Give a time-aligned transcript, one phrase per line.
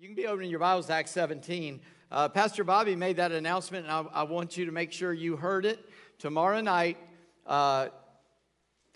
[0.00, 1.78] You can be opening your Bibles to Acts 17.
[2.10, 5.36] Uh, Pastor Bobby made that announcement, and I, I, want you to make sure you
[5.36, 5.78] heard it.
[6.18, 6.96] Tomorrow night,
[7.46, 7.88] uh,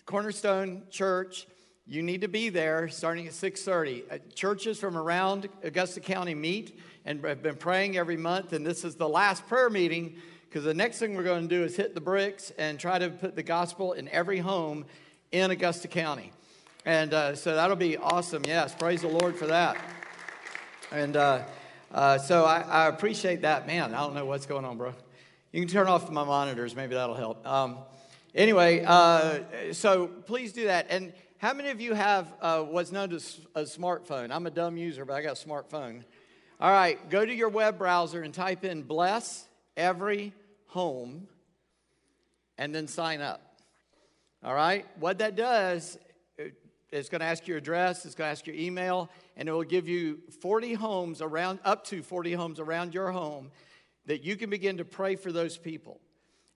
[0.07, 1.45] Cornerstone Church,
[1.85, 4.03] you need to be there starting at 6.30.
[4.11, 8.83] Uh, churches from around Augusta County meet and have been praying every month, and this
[8.83, 10.15] is the last prayer meeting
[10.49, 13.11] because the next thing we're going to do is hit the bricks and try to
[13.11, 14.83] put the gospel in every home
[15.31, 16.31] in Augusta County.
[16.83, 18.41] And uh, so that'll be awesome.
[18.47, 19.77] Yes, praise the Lord for that.
[20.95, 21.43] And uh,
[21.91, 23.67] uh, so I, I, appreciate that.
[23.67, 24.93] Man, I don't know what's going on, bro.
[25.51, 26.73] You can turn off my monitors.
[26.73, 27.45] Maybe that'll help.
[27.45, 27.79] Um,
[28.33, 30.87] anyway, uh, so please do that.
[30.89, 34.31] And how many of you have uh, what's known as a smartphone?
[34.31, 36.05] I'm a dumb user, but I got a smartphone.
[36.61, 40.31] All right, go to your web browser and type in bless every
[40.67, 41.27] home
[42.57, 43.59] and then sign up.
[44.45, 45.97] All right, what that does,
[46.89, 49.63] it's going to ask your address, it's going to ask your email, and it will
[49.63, 53.51] give you 40 homes around, up to 40 homes around your home
[54.05, 55.99] that you can begin to pray for those people.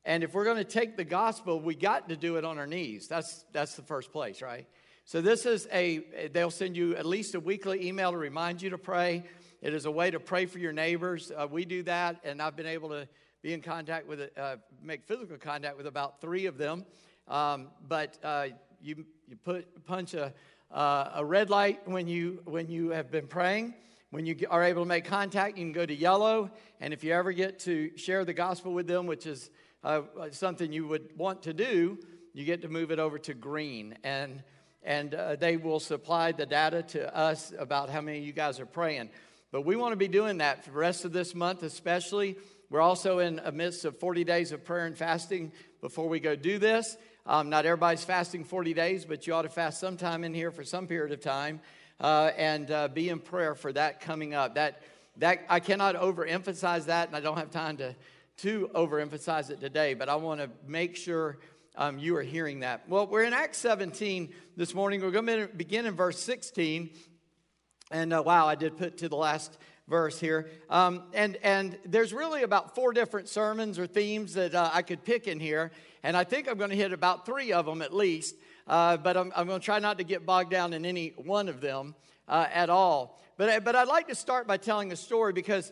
[0.05, 2.67] And if we're going to take the gospel, we got to do it on our
[2.67, 3.07] knees.
[3.07, 4.67] That's, that's the first place, right?
[5.05, 8.69] So this is a, they'll send you at least a weekly email to remind you
[8.69, 9.23] to pray.
[9.61, 11.31] It is a way to pray for your neighbors.
[11.35, 13.07] Uh, we do that, and I've been able to
[13.41, 16.85] be in contact with, uh, make physical contact with about three of them.
[17.27, 18.47] Um, but uh,
[18.81, 20.33] you, you put, punch a,
[20.71, 23.73] uh, a red light when you, when you have been praying.
[24.11, 26.49] When you are able to make contact, you can go to yellow.
[26.79, 29.51] And if you ever get to share the gospel with them, which is
[29.83, 31.99] uh, something you would want to do,
[32.33, 33.97] you get to move it over to green.
[34.03, 34.43] And,
[34.83, 38.59] and uh, they will supply the data to us about how many of you guys
[38.59, 39.09] are praying.
[39.51, 42.35] But we want to be doing that for the rest of this month, especially.
[42.69, 46.35] We're also in a midst of 40 days of prayer and fasting before we go
[46.35, 46.97] do this.
[47.29, 50.63] Um, not everybody's fasting 40 days, but you ought to fast sometime in here for
[50.63, 51.61] some period of time
[51.99, 54.55] uh, and uh, be in prayer for that coming up.
[54.55, 54.81] That,
[55.17, 57.95] that I cannot overemphasize that, and I don't have time to,
[58.37, 61.37] to overemphasize it today, but I want to make sure
[61.75, 62.89] um, you are hearing that.
[62.89, 64.99] Well, we're in Acts 17 this morning.
[64.99, 66.89] We're going to begin in verse 16.
[67.91, 69.55] And uh, wow, I did put to the last
[69.87, 70.49] verse here.
[70.67, 75.03] Um, and, and there's really about four different sermons or themes that uh, I could
[75.03, 75.71] pick in here.
[76.03, 78.35] And I think I'm going to hit about three of them at least.
[78.67, 81.49] Uh, but I'm, I'm, going to try not to get bogged down in any one
[81.49, 81.95] of them
[82.27, 83.19] uh, at all.
[83.35, 85.71] But, but I'd like to start by telling a story because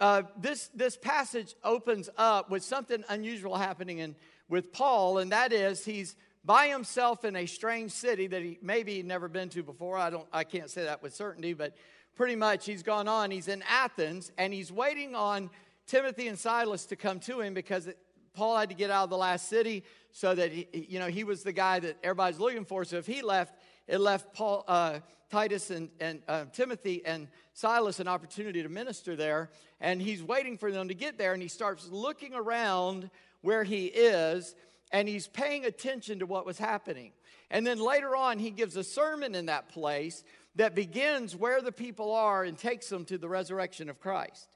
[0.00, 4.16] uh, this, this passage opens up with something unusual happening in,
[4.48, 8.94] with Paul, and that is he's by himself in a strange city that he maybe
[8.94, 9.96] he'd never been to before.
[9.96, 11.76] I, don't, I can't say that with certainty, but
[12.16, 13.30] pretty much he's gone on.
[13.30, 15.50] He's in Athens, and he's waiting on
[15.86, 17.88] Timothy and Silas to come to him because
[18.34, 21.24] Paul had to get out of the last city so that he, you know he
[21.24, 22.84] was the guy that everybody's looking for.
[22.84, 23.54] So if he left,
[23.86, 25.00] it left Paul, uh,
[25.30, 29.50] Titus, and, and uh, Timothy and Silas an opportunity to minister there.
[29.80, 33.10] And he's waiting for them to get there, and he starts looking around
[33.40, 34.54] where he is,
[34.92, 37.12] and he's paying attention to what was happening.
[37.50, 40.24] And then later on, he gives a sermon in that place
[40.56, 44.48] that begins where the people are and takes them to the resurrection of Christ.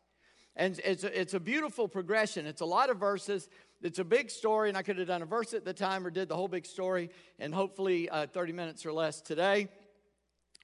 [0.56, 2.47] And it's a, it's a beautiful progression.
[2.47, 3.48] It's a lot of verses.
[3.82, 6.10] It's a big story, and I could have done a verse at the time or
[6.10, 9.69] did the whole big story in hopefully uh, 30 minutes or less today.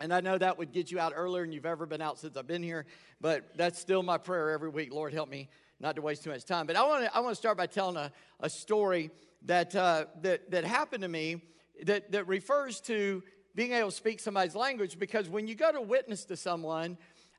[0.01, 2.37] And I know that would get you out earlier than you've ever been out since
[2.37, 2.87] I've been here,
[3.21, 4.93] but that's still my prayer every week.
[4.93, 6.67] Lord, help me not to waste too much time.
[6.67, 9.11] But I want to I want to start by telling a, a story
[9.45, 11.43] that, uh, that, that happened to me
[11.85, 13.23] that, that refers to
[13.55, 16.97] being able to speak somebody's language because when you go to witness to someone,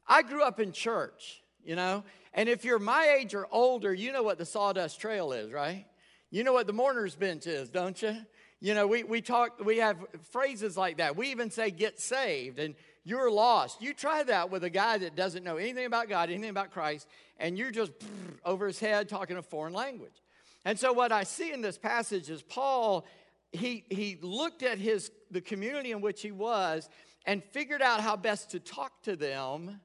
[0.07, 2.03] I grew up in church, you know,
[2.33, 5.85] and if you're my age or older, you know what the sawdust trail is, right?
[6.31, 8.17] You know what the mourner's bench is, don't you?
[8.59, 9.97] You know, we, we talk, we have
[10.31, 11.15] phrases like that.
[11.15, 13.81] We even say get saved and you're lost.
[13.81, 17.07] You try that with a guy that doesn't know anything about God, anything about Christ,
[17.37, 17.91] and you're just
[18.45, 20.21] over his head talking a foreign language.
[20.65, 23.05] And so what I see in this passage is Paul,
[23.51, 26.87] he, he looked at his the community in which he was
[27.25, 29.81] and figured out how best to talk to them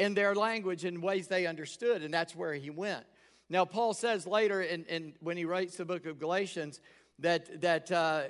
[0.00, 3.04] in their language in ways they understood, and that's where he went.
[3.50, 6.80] Now, Paul says later, in, in when he writes the book of Galatians,
[7.18, 8.22] that that uh,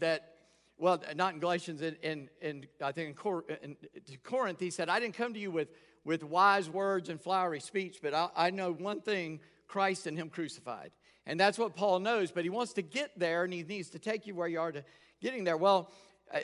[0.00, 0.34] that
[0.78, 3.76] well, not in Galatians, in, in, in I think in, Cor- in,
[4.24, 5.68] Corinth, he said, "I didn't come to you with
[6.04, 9.38] with wise words and flowery speech, but I, I know one thing:
[9.68, 10.90] Christ and Him crucified."
[11.26, 14.00] And that's what Paul knows, but he wants to get there, and he needs to
[14.00, 14.82] take you where you are to
[15.20, 15.56] getting there.
[15.56, 15.92] Well,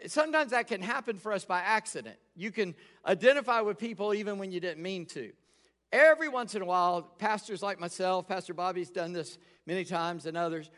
[0.06, 2.16] sometimes that can happen for us by accident.
[2.34, 2.74] You can
[3.06, 5.32] identify with people even when you didn't mean to.
[5.92, 10.36] Every once in a while, pastors like myself, Pastor Bobby's done this many times and
[10.36, 10.70] others,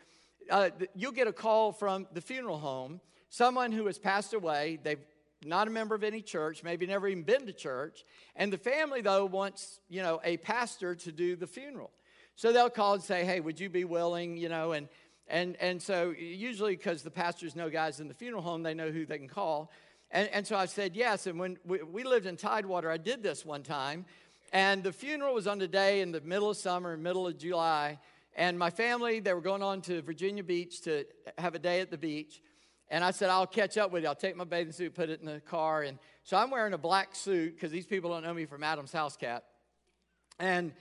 [0.49, 4.79] uh, you'll get a call from the funeral home, someone who has passed away.
[4.81, 4.99] They've
[5.45, 8.03] not a member of any church, maybe never even been to church.
[8.35, 11.91] And the family, though, wants, you know, a pastor to do the funeral.
[12.35, 14.87] So they'll call and say, hey, would you be willing, you know, and
[15.29, 18.89] and, and so usually because the pastors know guys in the funeral home, they know
[18.89, 19.71] who they can call.
[20.11, 21.27] And, and so I said yes.
[21.27, 24.05] And when we, we lived in Tidewater, I did this one time.
[24.51, 27.99] And the funeral was on the day in the middle of summer, middle of July.
[28.35, 31.05] And my family, they were going on to Virginia Beach to
[31.37, 32.41] have a day at the beach.
[32.89, 34.09] And I said, I'll catch up with you.
[34.09, 35.83] I'll take my bathing suit, put it in the car.
[35.83, 38.91] And so I'm wearing a black suit because these people don't know me from Adam's
[38.91, 39.43] house cat.
[40.39, 40.73] And,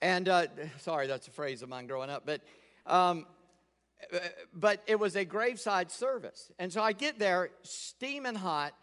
[0.00, 0.46] and uh,
[0.78, 2.24] sorry, that's a phrase of mine growing up.
[2.26, 2.40] But,
[2.84, 3.26] um,
[4.54, 6.50] but it was a graveside service.
[6.58, 8.74] And so I get there, steaming hot.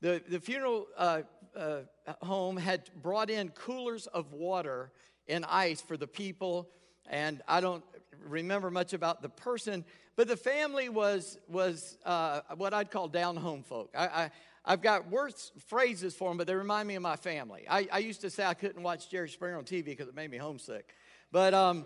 [0.00, 1.22] The, the funeral uh,
[1.56, 1.80] uh,
[2.22, 4.92] home had brought in coolers of water
[5.28, 6.68] and ice for the people.
[7.08, 7.84] And I don't
[8.24, 9.84] remember much about the person,
[10.16, 13.90] but the family was, was uh, what I'd call down home folk.
[13.96, 14.30] I, I,
[14.64, 17.64] have got worse phrases for them, but they remind me of my family.
[17.70, 20.28] I, I used to say I couldn't watch Jerry Springer on TV because it made
[20.28, 20.92] me homesick.
[21.30, 21.84] But, um,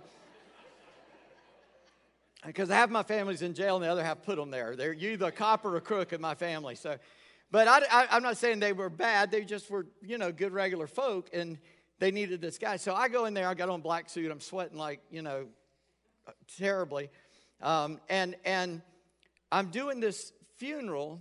[2.45, 4.77] because half my family's in jail and the other half put them there.
[4.77, 6.75] They're either a cop or a crook in my family.
[6.75, 6.97] So,
[7.51, 9.31] but I, am not saying they were bad.
[9.31, 11.59] They just were, you know, good regular folk, and
[11.99, 12.77] they needed this guy.
[12.77, 13.49] So I go in there.
[13.49, 14.31] I got on black suit.
[14.31, 15.47] I'm sweating like, you know,
[16.57, 17.11] terribly,
[17.61, 18.83] um, and and
[19.53, 21.21] I'm doing this funeral,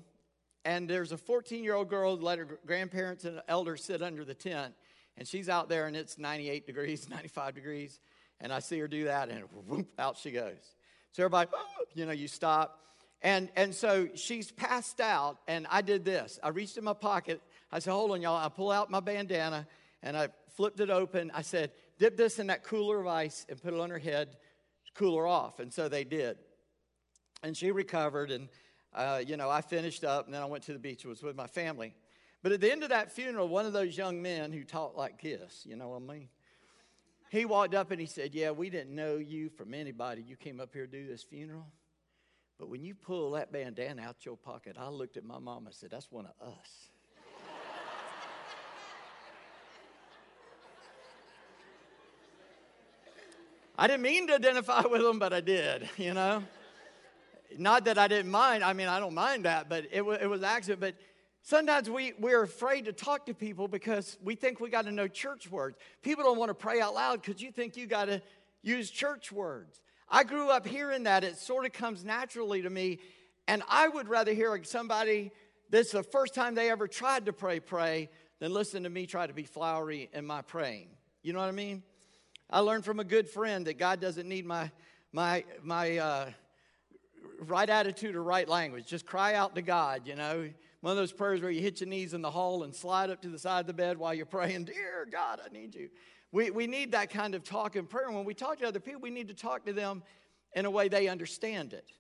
[0.64, 4.36] and there's a 14 year old girl let her grandparents and elders sit under the
[4.36, 4.74] tent,
[5.18, 8.00] and she's out there, and it's 98 degrees, 95 degrees,
[8.40, 10.76] and I see her do that, and whoop, out she goes.
[11.12, 11.50] So everybody,
[11.94, 12.80] you know, you stop.
[13.22, 16.40] And, and so she's passed out, and I did this.
[16.42, 17.42] I reached in my pocket.
[17.72, 18.38] I said, Hold on, y'all.
[18.38, 19.68] I pull out my bandana
[20.02, 21.32] and I flipped it open.
[21.34, 24.38] I said, Dip this in that cooler of ice and put it on her head,
[24.94, 25.60] cool her off.
[25.60, 26.38] And so they did.
[27.44, 28.48] And she recovered, and,
[28.94, 31.04] uh, you know, I finished up, and then I went to the beach.
[31.04, 31.94] It was with my family.
[32.42, 35.22] But at the end of that funeral, one of those young men who talked like
[35.22, 36.30] this, you know what I mean?
[37.30, 40.22] He walked up and he said, Yeah, we didn't know you from anybody.
[40.22, 41.68] You came up here to do this funeral.
[42.58, 45.74] But when you pull that bandana out your pocket, I looked at my mom and
[45.74, 46.90] said, That's one of us.
[53.78, 56.44] I didn't mean to identify with them, but I did, you know.
[57.58, 58.62] Not that I didn't mind.
[58.64, 60.82] I mean, I don't mind that, but it, was, it was accident.
[60.82, 60.96] But
[61.42, 65.08] Sometimes we, we're afraid to talk to people because we think we got to know
[65.08, 65.78] church words.
[66.02, 68.22] People don't want to pray out loud because you think you got to
[68.62, 69.82] use church words.
[70.10, 71.24] I grew up hearing that.
[71.24, 73.00] It sort of comes naturally to me.
[73.48, 75.32] And I would rather hear somebody
[75.70, 78.10] that's the first time they ever tried to pray, pray,
[78.40, 80.90] than listen to me try to be flowery in my praying.
[81.24, 81.84] You know what I mean?
[82.50, 84.72] I learned from a good friend that God doesn't need my,
[85.14, 86.30] my, my uh,
[87.42, 88.88] right attitude or right language.
[88.88, 90.50] Just cry out to God, you know
[90.82, 93.22] one of those prayers where you hit your knees in the hall and slide up
[93.22, 95.90] to the side of the bed while you're praying, Dear God, I need you.
[96.32, 98.08] We, we need that kind of talk and prayer.
[98.08, 100.04] And When we talk to other people, we need to talk to them
[100.54, 101.92] in a way they understand it.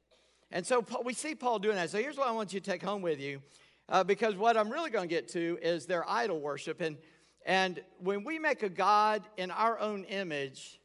[0.52, 1.90] And so Paul, we see Paul doing that.
[1.90, 3.42] So here's what I want you to take home with you,
[3.88, 6.82] uh, because what I'm really going to get to is their idol worship.
[6.82, 6.98] And,
[7.46, 10.80] and when we make a God in our own image,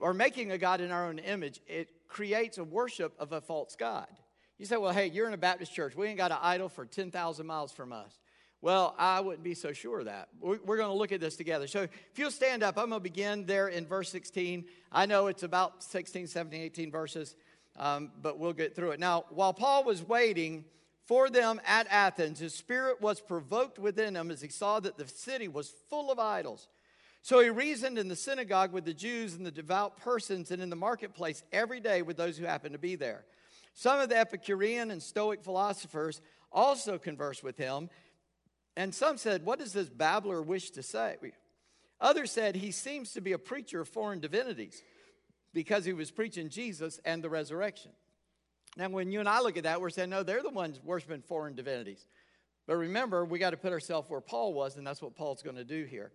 [0.00, 3.76] or making a God in our own image, it creates a worship of a false
[3.76, 4.08] God.
[4.58, 5.94] You say, well, hey, you're in a Baptist church.
[5.94, 8.18] We ain't got an idol for 10,000 miles from us.
[8.62, 10.28] Well, I wouldn't be so sure of that.
[10.40, 11.66] We're, going to look at this together.
[11.66, 14.64] So if you'll stand up, I'm going to begin there in verse 16.
[14.90, 17.36] I know it's about 16, 17, 18 verses,
[17.78, 19.00] um, but we'll get through it.
[19.00, 20.64] Now, while Paul was waiting
[21.04, 25.06] for them at Athens, his spirit was provoked within him as he saw that the
[25.06, 26.66] city was full of idols.
[27.20, 30.70] So he reasoned in the synagogue with the Jews and the devout persons and in
[30.70, 33.24] the marketplace every day with those who happened to be there.
[33.78, 37.90] Some of the Epicurean and Stoic philosophers also conversed with him,
[38.74, 41.16] and some said, What does this babbler wish to say?
[42.00, 44.82] Others said, He seems to be a preacher of foreign divinities
[45.52, 47.90] because he was preaching Jesus and the resurrection.
[48.78, 51.20] Now, when you and I look at that, we're saying, No, they're the ones worshiping
[51.20, 52.06] foreign divinities.
[52.66, 55.56] But remember, we got to put ourselves where Paul was, and that's what Paul's going
[55.56, 56.12] to do here.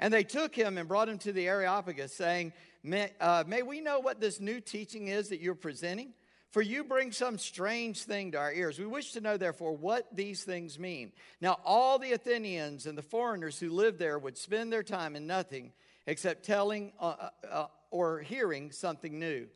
[0.00, 2.52] And they took him and brought him to the Areopagus, saying,
[2.82, 6.12] may, uh, may we know what this new teaching is that you're presenting?
[6.54, 8.78] For you bring some strange thing to our ears.
[8.78, 11.10] We wish to know, therefore, what these things mean.
[11.40, 15.26] Now, all the Athenians and the foreigners who lived there would spend their time in
[15.26, 15.72] nothing
[16.06, 19.48] except telling uh, uh, uh, or hearing something new.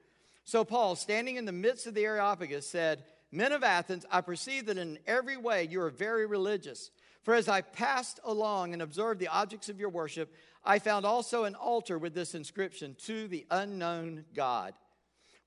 [0.44, 4.66] So, Paul, standing in the midst of the Areopagus, said, Men of Athens, I perceive
[4.66, 6.90] that in every way you are very religious.
[7.22, 11.44] For as I passed along and observed the objects of your worship, I found also
[11.44, 14.74] an altar with this inscription To the unknown God.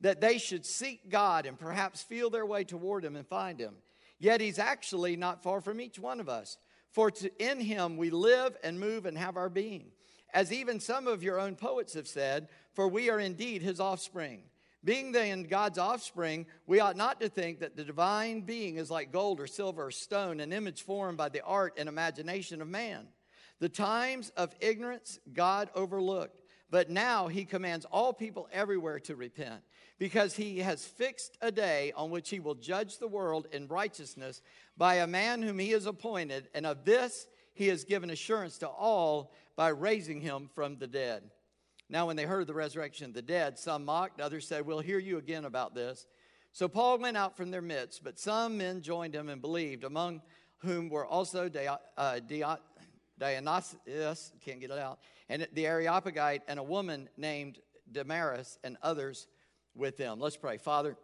[0.00, 3.74] that they should seek God and perhaps feel their way toward him and find him.
[4.18, 6.58] Yet he's actually not far from each one of us.
[6.90, 9.86] For in him we live and move and have our being.
[10.32, 14.42] As even some of your own poets have said, for we are indeed his offspring.
[14.84, 19.12] Being then God's offspring, we ought not to think that the divine being is like
[19.12, 23.06] gold or silver or stone, an image formed by the art and imagination of man.
[23.60, 29.62] The times of ignorance God overlooked, but now he commands all people everywhere to repent,
[29.98, 34.42] because he has fixed a day on which he will judge the world in righteousness
[34.76, 38.68] by a man whom he has appointed, and of this he has given assurance to
[38.68, 41.22] all by raising him from the dead.
[41.88, 44.80] Now, when they heard of the resurrection of the dead, some mocked, others said, We'll
[44.80, 46.06] hear you again about this.
[46.52, 50.22] So Paul went out from their midst, but some men joined him and believed, among
[50.58, 51.50] whom were also
[51.96, 52.20] uh,
[53.18, 54.98] Dionysius, can't get it out,
[55.28, 57.58] and the Areopagite, and a woman named
[57.90, 59.26] Damaris, and others
[59.74, 60.20] with them.
[60.20, 60.58] Let's pray.
[60.58, 60.96] Father,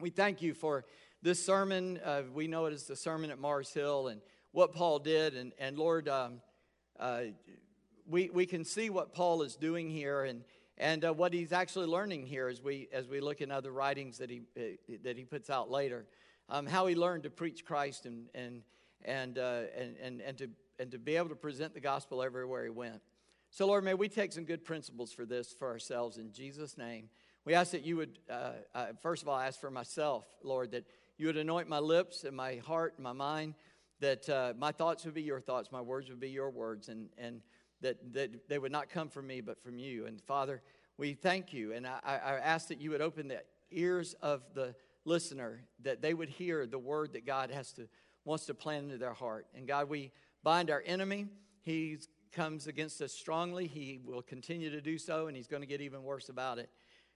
[0.00, 0.84] we thank you for
[1.22, 2.00] this sermon.
[2.04, 4.20] Uh, we know it as the sermon at Mars Hill and
[4.52, 5.36] what Paul did.
[5.36, 6.40] And, and Lord, um,
[6.98, 7.22] uh,
[8.06, 10.42] we, we can see what Paul is doing here and,
[10.78, 14.18] and uh, what he's actually learning here as we, as we look in other writings
[14.18, 16.06] that he, uh, that he puts out later.
[16.48, 18.62] Um, how he learned to preach Christ and, and,
[19.04, 22.64] and, uh, and, and, and, to, and to be able to present the gospel everywhere
[22.64, 23.00] he went.
[23.50, 27.08] So, Lord, may we take some good principles for this for ourselves in Jesus' name.
[27.44, 30.84] We ask that you would, uh, uh, first of all, ask for myself, Lord, that
[31.18, 33.54] you would anoint my lips and my heart and my mind,
[34.00, 37.08] that uh, my thoughts would be your thoughts, my words would be your words, and,
[37.18, 37.40] and
[37.80, 40.06] that, that they would not come from me, but from you.
[40.06, 40.62] And Father,
[40.98, 41.72] we thank you.
[41.72, 46.14] And I, I ask that you would open the ears of the listener, that they
[46.14, 47.88] would hear the word that God has to
[48.24, 49.46] wants to plant into their heart.
[49.54, 51.26] And God, we bind our enemy.
[51.62, 51.98] He
[52.32, 53.66] comes against us strongly.
[53.66, 56.70] He will continue to do so, and he's going to get even worse about it.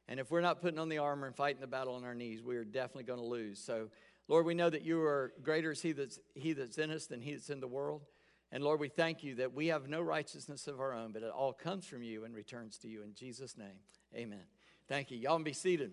[0.08, 2.42] And if we're not putting on the armor and fighting the battle on our knees,
[2.42, 3.58] we are definitely going to lose.
[3.58, 3.88] So,
[4.28, 7.20] Lord, we know that you are greater is he that's, he that's in us than
[7.20, 8.02] he that's in the world.
[8.52, 11.30] And Lord, we thank you that we have no righteousness of our own, but it
[11.30, 13.02] all comes from you and returns to you.
[13.02, 13.80] In Jesus' name,
[14.14, 14.44] amen.
[14.88, 15.18] Thank you.
[15.18, 15.92] Y'all can be seated.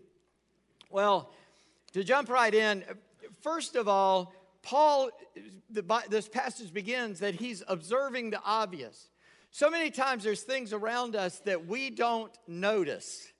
[0.91, 1.31] Well,
[1.93, 2.83] to jump right in,
[3.41, 5.09] first of all, Paul,
[6.09, 9.09] this passage begins that he's observing the obvious.
[9.51, 13.32] So many times there's things around us that we don't notice.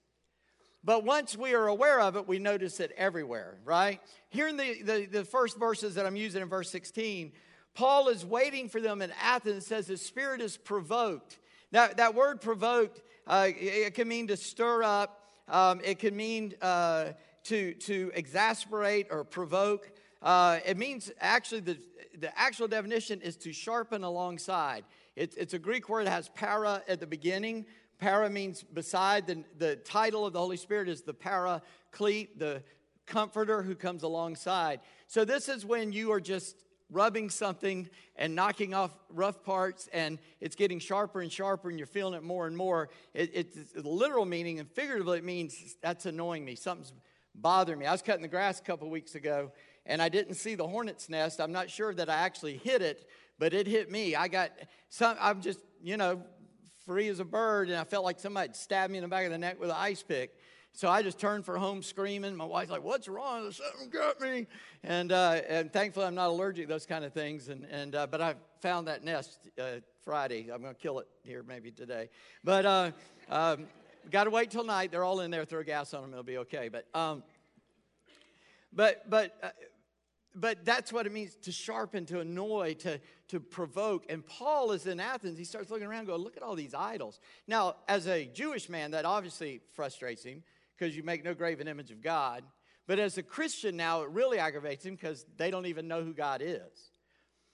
[0.84, 4.00] But once we are aware of it, we notice it everywhere, right?
[4.28, 7.32] Here in the, the, the first verses that I'm using in verse 16,
[7.74, 11.38] Paul is waiting for them in Athens, says the Spirit is provoked.
[11.72, 16.52] Now, that word provoked, uh, it can mean to stir up, um, it can mean
[16.60, 17.12] uh,
[17.44, 19.90] to, to exasperate or provoke.
[20.20, 21.78] Uh, it means actually, the,
[22.18, 24.84] the actual definition is to sharpen alongside.
[25.16, 27.66] It, it's a Greek word that has para at the beginning.
[27.98, 29.26] Para means beside.
[29.26, 32.62] The, the title of the Holy Spirit is the paraclete, the
[33.06, 34.80] comforter who comes alongside.
[35.06, 36.56] So, this is when you are just
[36.90, 41.86] rubbing something and knocking off rough parts, and it's getting sharper and sharper, and you're
[41.86, 42.88] feeling it more and more.
[43.12, 46.54] It, it's the literal meaning, and figuratively, it means that's annoying me.
[46.54, 46.92] Something's
[47.34, 47.86] bothering me.
[47.86, 49.52] I was cutting the grass a couple weeks ago,
[49.86, 51.40] and I didn't see the hornet's nest.
[51.40, 53.08] I'm not sure that I actually hit it,
[53.38, 54.14] but it hit me.
[54.14, 54.50] I got
[54.88, 56.22] some, I'm just, you know,
[56.86, 59.32] free as a bird, and I felt like somebody stabbed me in the back of
[59.32, 60.36] the neck with an ice pick.
[60.72, 62.34] So I just turned for home screaming.
[62.34, 63.50] My wife's like, What's wrong?
[63.52, 64.48] Something got me.
[64.82, 67.48] And, uh, and thankfully, I'm not allergic to those kind of things.
[67.48, 70.50] And, and, uh, but I found that nest uh, Friday.
[70.52, 72.08] I'm to kill it here maybe today.
[72.42, 72.90] But uh,
[73.30, 73.66] um,
[74.10, 74.90] got to wait till night.
[74.90, 75.44] They're all in there.
[75.44, 76.10] Throw gas on them.
[76.10, 76.68] It'll be okay.
[76.68, 77.22] But, um,
[78.72, 79.50] but, but, uh,
[80.34, 84.04] but that's what it means to sharpen, to annoy, to, to provoke.
[84.08, 85.38] And Paul is in Athens.
[85.38, 87.20] He starts looking around and go, look at all these idols.
[87.46, 90.42] Now, as a Jewish man, that obviously frustrates him
[90.76, 92.42] because you make no graven image of God.
[92.86, 96.12] But as a Christian now, it really aggravates him because they don't even know who
[96.12, 96.90] God is.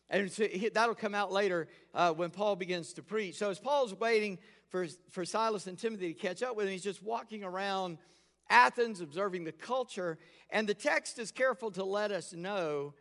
[0.08, 3.36] And so that'll come out later uh, when Paul begins to preach.
[3.36, 6.82] So as Paul's waiting for, for Silas and Timothy to catch up with him, he's
[6.82, 7.98] just walking around
[8.50, 10.18] Athens, observing the culture.
[10.50, 12.94] And the text is careful to let us know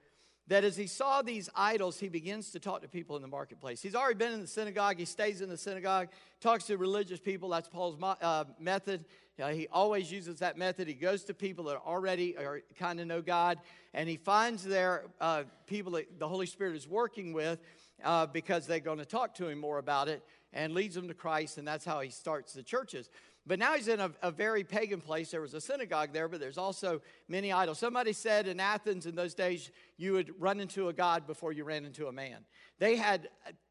[0.48, 3.82] that as he saw these idols, he begins to talk to people in the marketplace.
[3.82, 6.08] He's already been in the synagogue, he stays in the synagogue,
[6.41, 7.50] talks to religious people.
[7.50, 9.06] That's Paul's uh, method.
[9.39, 10.88] Uh, he always uses that method.
[10.88, 13.60] He goes to people that already are, kind of know God,
[13.94, 17.60] and he finds there uh, people that the Holy Spirit is working with.
[18.03, 21.13] uh, because they're going to talk to him more about it and leads them to
[21.13, 23.10] Christ, and that's how he starts the churches.
[23.50, 25.32] But now he's in a, a, very pagan place.
[25.32, 27.79] There was a synagogue there, but there's also many idols.
[27.79, 31.63] Somebody said in Athens in those days, you would run into a god before you
[31.63, 32.46] ran into a man.
[32.77, 33.27] They had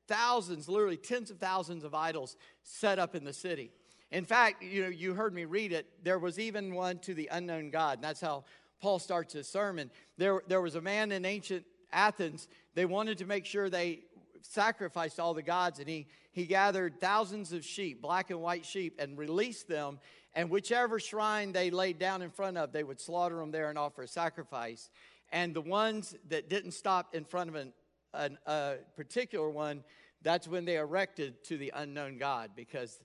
[0.08, 3.70] thousands, literally tens of thousands of idols set up in the city.
[4.10, 5.86] In fact, you know, you heard me read it.
[6.02, 7.98] There was even one to the unknown God.
[7.98, 8.46] And that's how
[8.80, 9.92] Paul starts his sermon.
[10.16, 12.48] There, there was a man in ancient Athens.
[12.74, 14.00] They wanted to make sure they
[14.48, 18.98] sacrificed all the gods, and he, he gathered thousands of sheep, black and white sheep,
[18.98, 19.98] and released them.
[20.34, 23.78] And whichever shrine they laid down in front of, they would slaughter them there and
[23.78, 24.90] offer a sacrifice.
[25.30, 27.72] And the ones that didn't stop in front of an,
[28.14, 29.84] an, a particular one,
[30.22, 32.98] that's when they erected to the unknown God because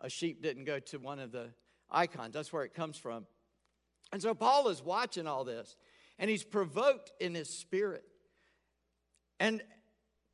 [0.00, 1.50] a sheep didn't go to one of the
[1.90, 2.34] icons.
[2.34, 3.26] That's where it comes from.
[4.12, 5.76] And so Paul is watching all this,
[6.18, 8.04] and he's provoked in his spirit.
[9.38, 9.62] And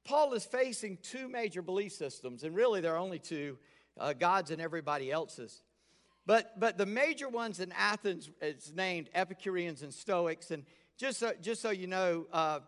[0.05, 3.59] Paul is facing two major belief systems, and really there are only two
[3.99, 5.63] uh, God's and everybody else's.
[6.27, 10.51] But, but the major ones in Athens is named Epicureans and Stoics.
[10.51, 10.65] And
[10.97, 12.61] just so, just so you know, uh,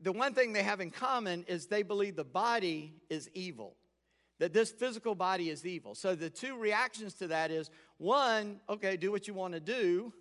[0.00, 3.76] the one thing they have in common is they believe the body is evil
[4.42, 5.94] that this physical body is evil.
[5.94, 10.12] So the two reactions to that is one, okay, do what you want to do,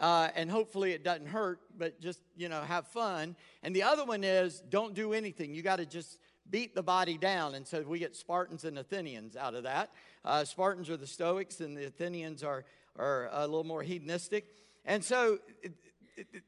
[0.00, 3.36] uh, and hopefully it doesn't hurt, but just you know have fun.
[3.62, 5.54] And the other one is don't do anything.
[5.54, 7.54] You got to just beat the body down.
[7.54, 9.90] And so we get Spartans and Athenians out of that.
[10.24, 12.64] Uh, Spartans are the Stoics, and the Athenians are
[12.96, 14.46] are a little more hedonistic.
[14.84, 15.38] And so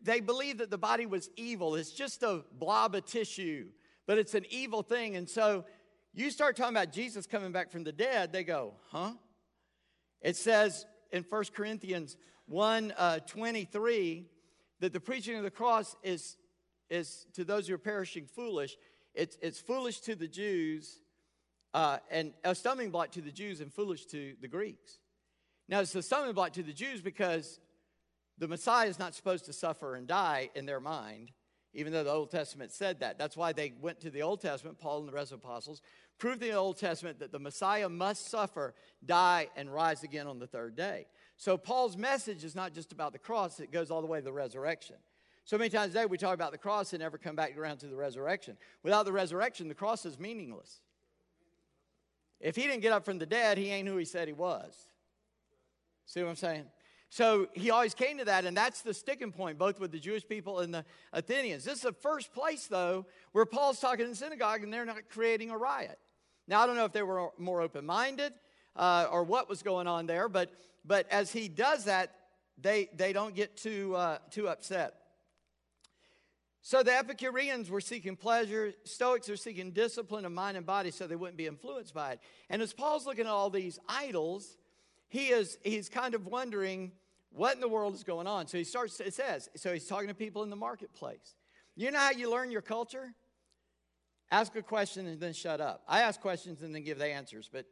[0.02, 1.75] they believe that the body was evil.
[1.75, 3.66] It's just a blob of tissue,
[4.06, 5.16] but it's an evil thing.
[5.16, 5.64] And so
[6.14, 9.12] you start talking about Jesus coming back from the dead, they go, huh?
[10.21, 14.26] It says in 1 Corinthians 1 uh, 23
[14.80, 16.37] that the preaching of the cross is,
[16.90, 18.76] is to those who are perishing foolish.
[19.14, 21.00] It's, it's foolish to the Jews
[21.75, 24.99] uh, and a stumbling block to the Jews and foolish to the Greeks.
[25.68, 27.61] Now, it's a stumbling block to the Jews because
[28.38, 31.31] the Messiah is not supposed to suffer and die in their mind
[31.74, 33.18] even though the Old Testament said that.
[33.18, 35.81] That's why they went to the Old Testament, Paul and the rest of the apostles,
[36.18, 38.74] proved in the Old Testament that the Messiah must suffer,
[39.05, 41.07] die, and rise again on the third day.
[41.42, 44.24] So Paul's message is not just about the cross, it goes all the way to
[44.24, 44.94] the resurrection.
[45.44, 47.88] So many times today we talk about the cross and never come back around to
[47.88, 48.57] the resurrection.
[48.85, 50.83] Without the resurrection, the cross is meaningless.
[52.38, 54.72] If he didn't get up from the dead, he ain't who he said he was.
[56.07, 56.66] See what I'm saying?
[57.11, 60.24] So he always came to that, and that's the sticking point, both with the Jewish
[60.24, 61.64] people and the Athenians.
[61.64, 65.50] This is the first place, though, where Paul's talking in synagogue and they're not creating
[65.50, 65.98] a riot.
[66.46, 68.33] Now, I don't know if they were more open minded
[68.76, 70.52] uh, or what was going on there, but,
[70.85, 72.14] but as he does that,
[72.61, 74.94] they, they don't get too, uh, too upset.
[76.64, 78.72] So the Epicureans were seeking pleasure.
[78.85, 82.20] Stoics are seeking discipline of mind and body so they wouldn't be influenced by it.
[82.50, 84.56] And as Paul's looking at all these idols,
[85.08, 86.92] he is he's kind of wondering
[87.35, 88.46] what in the world is going on?
[88.46, 91.35] So he starts, it says, so he's talking to people in the marketplace.
[91.74, 93.14] You know how you learn your culture?
[94.30, 95.82] Ask a question and then shut up.
[95.88, 97.66] I ask questions and then give the answers, but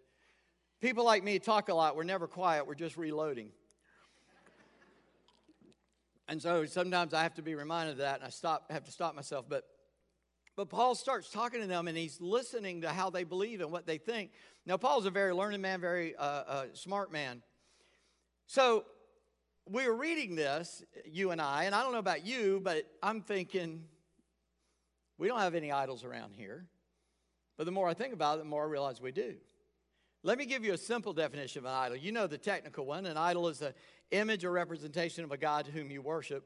[0.81, 1.97] people like me talk a lot.
[1.97, 3.51] We're never quiet, we're just reloading.
[6.29, 8.93] and so sometimes I have to be reminded of that and I stop, have to
[8.93, 9.47] stop myself.
[9.49, 9.65] But,
[10.57, 13.87] but Paul starts talking to them and he's listening to how they believe and what
[13.87, 14.31] they think.
[14.67, 17.43] Now, Paul's a very learned man, very uh, uh, smart man.
[18.47, 18.85] So
[19.69, 23.23] we were reading this, you and I, and I don't know about you, but I'm
[23.23, 23.85] thinking,
[25.19, 26.67] we don't have any idols around here.
[27.57, 29.35] But the more I think about it, the more I realize we do.
[30.23, 31.97] Let me give you a simple definition of an idol.
[31.97, 33.07] You know the technical one.
[33.07, 33.73] An idol is an
[34.11, 36.45] image or representation of a God whom you worship.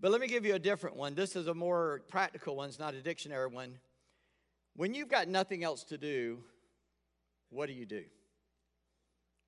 [0.00, 1.14] But let me give you a different one.
[1.14, 3.78] This is a more practical one, it's not a dictionary one.
[4.74, 6.38] When you've got nothing else to do,
[7.50, 8.02] what do you do?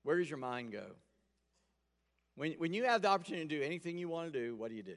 [0.03, 0.85] Where does your mind go?
[2.35, 4.75] When, when you have the opportunity to do anything you want to do, what do
[4.75, 4.95] you do?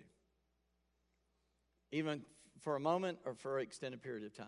[1.92, 2.22] Even
[2.60, 4.46] for a moment or for an extended period of time.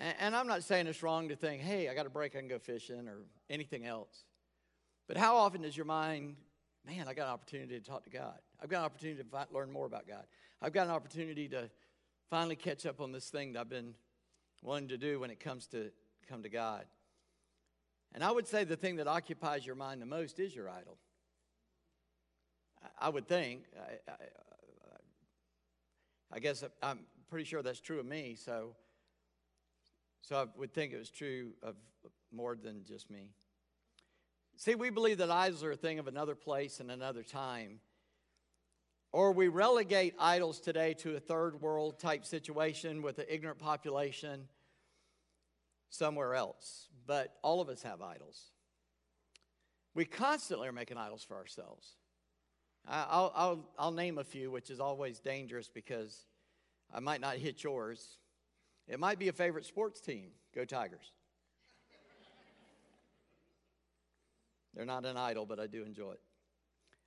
[0.00, 2.48] And, I'm not saying it's wrong to think, hey, I got a break, I can
[2.48, 4.24] go fishing or anything else.
[5.06, 6.36] But how often does your mind,
[6.84, 8.38] man, I got an opportunity to talk to God?
[8.60, 10.24] I've got an opportunity to learn more about God.
[10.60, 11.70] I've got an opportunity to
[12.30, 13.94] finally catch up on this thing that I've been
[14.62, 15.90] wanting to do when it comes to
[16.28, 16.84] come to God.
[18.14, 20.98] And I would say the thing that occupies your mind the most is your idol.
[22.98, 23.64] I would think.
[23.76, 24.14] I, I,
[26.34, 28.36] I guess I'm pretty sure that's true of me.
[28.42, 28.74] So,
[30.22, 31.76] so I would think it was true of
[32.32, 33.30] more than just me.
[34.56, 37.80] See, we believe that idols are a thing of another place and another time.
[39.10, 44.48] Or we relegate idols today to a third world type situation with an ignorant population
[45.90, 46.88] somewhere else.
[47.06, 48.52] But all of us have idols.
[49.94, 51.96] We constantly are making idols for ourselves.
[52.88, 56.24] I'll, I'll, I'll name a few, which is always dangerous because
[56.92, 58.18] I might not hit yours.
[58.88, 60.30] It might be a favorite sports team.
[60.54, 61.12] Go Tigers.
[64.74, 66.20] They're not an idol, but I do enjoy it.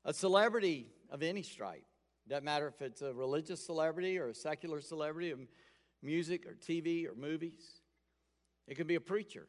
[0.03, 1.83] A celebrity of any stripe.
[2.27, 5.39] Doesn't matter if it's a religious celebrity or a secular celebrity of
[6.01, 7.81] music or TV or movies.
[8.67, 9.47] It could be a preacher.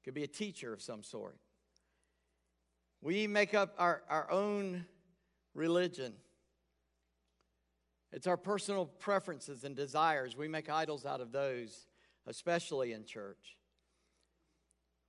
[0.00, 1.38] It could be a teacher of some sort.
[3.00, 4.86] We make up our, our own
[5.54, 6.14] religion.
[8.14, 10.36] It's our personal preferences and desires.
[10.36, 11.88] We make idols out of those,
[12.28, 13.56] especially in church.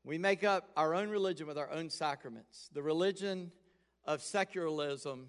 [0.03, 2.67] We make up our own religion with our own sacraments.
[2.73, 3.51] The religion
[4.05, 5.27] of secularism,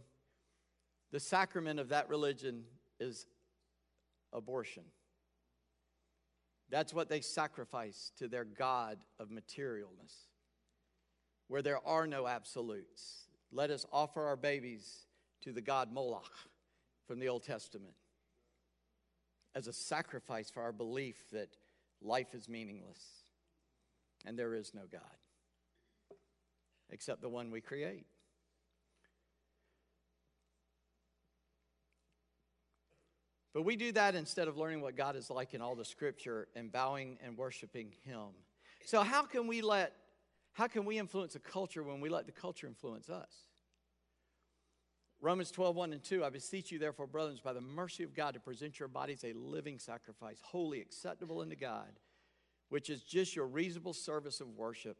[1.13, 2.65] the sacrament of that religion
[2.99, 3.27] is
[4.33, 4.85] abortion.
[6.71, 10.15] That's what they sacrifice to their God of materialness
[11.49, 13.29] where there are no absolutes.
[13.53, 15.07] Let us offer our babies
[15.43, 16.33] to the god Moloch
[17.07, 17.95] from the Old Testament
[19.55, 21.49] as a sacrifice for our belief that
[22.03, 23.01] life is meaningless
[24.25, 25.01] and there is no God
[26.91, 28.07] except the one we create.
[33.55, 36.49] But we do that instead of learning what God is like in all the scripture
[36.55, 38.27] and bowing and worshiping Him.
[38.85, 39.95] So, how can we let
[40.53, 43.31] how can we influence a culture when we let the culture influence us?
[45.21, 46.25] Romans 12, 1 and 2.
[46.25, 49.33] I beseech you, therefore, brothers, by the mercy of God, to present your bodies a
[49.33, 51.99] living sacrifice, holy, acceptable unto God,
[52.69, 54.99] which is just your reasonable service of worship.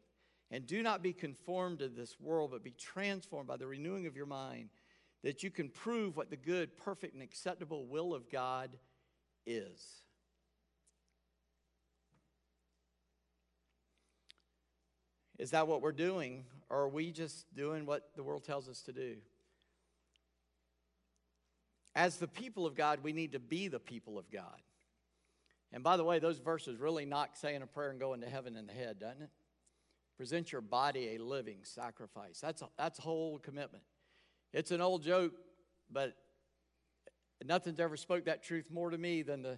[0.49, 4.15] And do not be conformed to this world, but be transformed by the renewing of
[4.15, 4.69] your mind,
[5.23, 8.71] that you can prove what the good, perfect, and acceptable will of God
[9.45, 10.01] is.
[15.37, 16.45] Is that what we're doing?
[16.69, 19.17] Or are we just doing what the world tells us to do?
[21.97, 24.61] As the people of God, we need to be the people of God.
[25.73, 28.55] And by the way, those verses really knock saying a prayer and going to heaven
[28.55, 29.31] in the head, doesn't it?
[30.15, 32.39] Present your body a living sacrifice.
[32.39, 33.83] That's a, that's a whole commitment.
[34.53, 35.33] It's an old joke,
[35.91, 36.15] but
[37.43, 39.57] nothing's ever spoke that truth more to me than the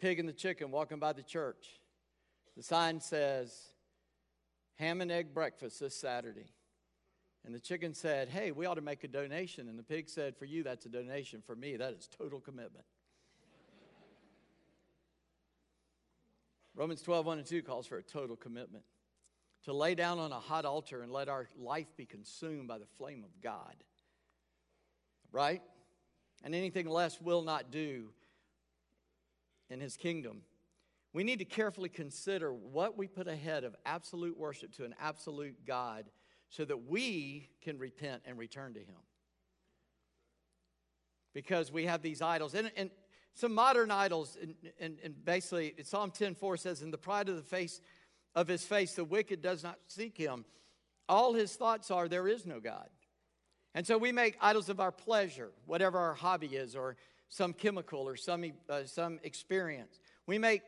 [0.00, 1.80] pig and the chicken walking by the church.
[2.56, 3.52] The sign says,
[4.76, 6.52] ham and egg breakfast this Saturday.
[7.44, 9.68] And the chicken said, Hey, we ought to make a donation.
[9.68, 11.42] And the pig said, For you, that's a donation.
[11.46, 12.84] For me, that is total commitment.
[16.74, 18.84] Romans 12, 1 and 2 calls for a total commitment
[19.64, 22.86] to lay down on a hot altar and let our life be consumed by the
[22.98, 23.74] flame of God.
[25.32, 25.62] Right?
[26.42, 28.10] And anything less will not do
[29.70, 30.42] in his kingdom
[31.14, 35.64] we need to carefully consider what we put ahead of absolute worship to an absolute
[35.64, 36.06] God
[36.54, 39.02] so that we can repent and return to Him.
[41.32, 42.54] Because we have these idols.
[42.54, 42.90] And, and
[43.34, 47.34] some modern idols, and, and, and basically, Psalm 10 4 says, In the pride of
[47.34, 47.80] the face
[48.36, 50.44] of his face, the wicked does not seek him.
[51.08, 52.88] All his thoughts are, There is no God.
[53.74, 56.96] And so we make idols of our pleasure, whatever our hobby is, or
[57.28, 59.98] some chemical or some, uh, some experience.
[60.28, 60.62] We make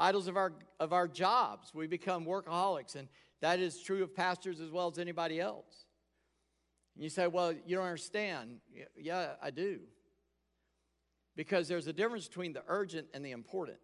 [0.00, 1.72] idols of our, of our jobs.
[1.72, 3.06] We become workaholics, and
[3.40, 5.86] that is true of pastors as well as anybody else.
[6.94, 8.58] And you say, Well, you don't understand.
[8.96, 9.80] Yeah, I do.
[11.36, 13.78] Because there's a difference between the urgent and the important.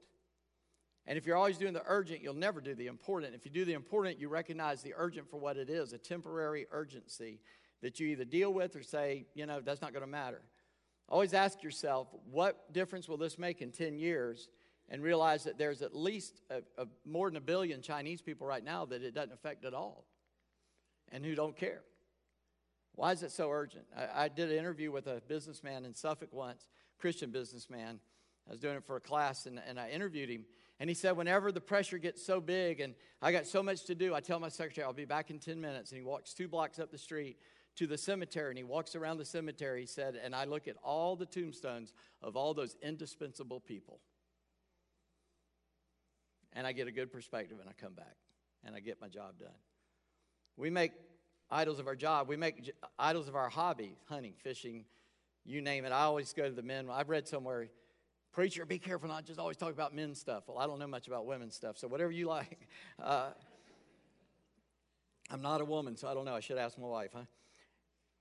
[1.06, 3.34] And if you're always doing the urgent, you'll never do the important.
[3.34, 6.66] If you do the important, you recognize the urgent for what it is a temporary
[6.72, 7.40] urgency
[7.82, 10.40] that you either deal with or say, you know, that's not going to matter.
[11.08, 14.48] Always ask yourself, what difference will this make in 10 years?
[14.88, 18.64] And realize that there's at least a, a, more than a billion Chinese people right
[18.64, 20.04] now that it doesn't affect at all
[21.10, 21.82] and who don't care.
[22.94, 23.86] Why is it so urgent?
[23.96, 26.68] I, I did an interview with a businessman in Suffolk once,
[26.98, 27.98] Christian businessman.
[28.46, 30.44] I was doing it for a class and, and I interviewed him.
[30.80, 33.94] And he said, Whenever the pressure gets so big and I got so much to
[33.94, 35.90] do, I tell my secretary, I'll be back in 10 minutes.
[35.90, 37.38] And he walks two blocks up the street
[37.76, 39.80] to the cemetery and he walks around the cemetery.
[39.80, 44.00] He said, And I look at all the tombstones of all those indispensable people
[46.54, 48.16] and I get a good perspective and I come back
[48.64, 49.48] and I get my job done.
[50.56, 50.92] We make
[51.50, 54.84] idols of our job, we make idols of our hobby, hunting, fishing,
[55.44, 55.92] you name it.
[55.92, 56.88] I always go to the men.
[56.90, 57.68] I've read somewhere,
[58.32, 60.44] preacher, be careful not just always talk about men's stuff.
[60.46, 62.68] Well, I don't know much about women's stuff, so whatever you like.
[63.02, 63.30] Uh,
[65.30, 66.34] I'm not a woman, so I don't know.
[66.34, 67.24] I should ask my wife, huh?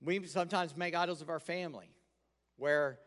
[0.02, 1.90] We sometimes make idols of our family.
[2.56, 2.98] where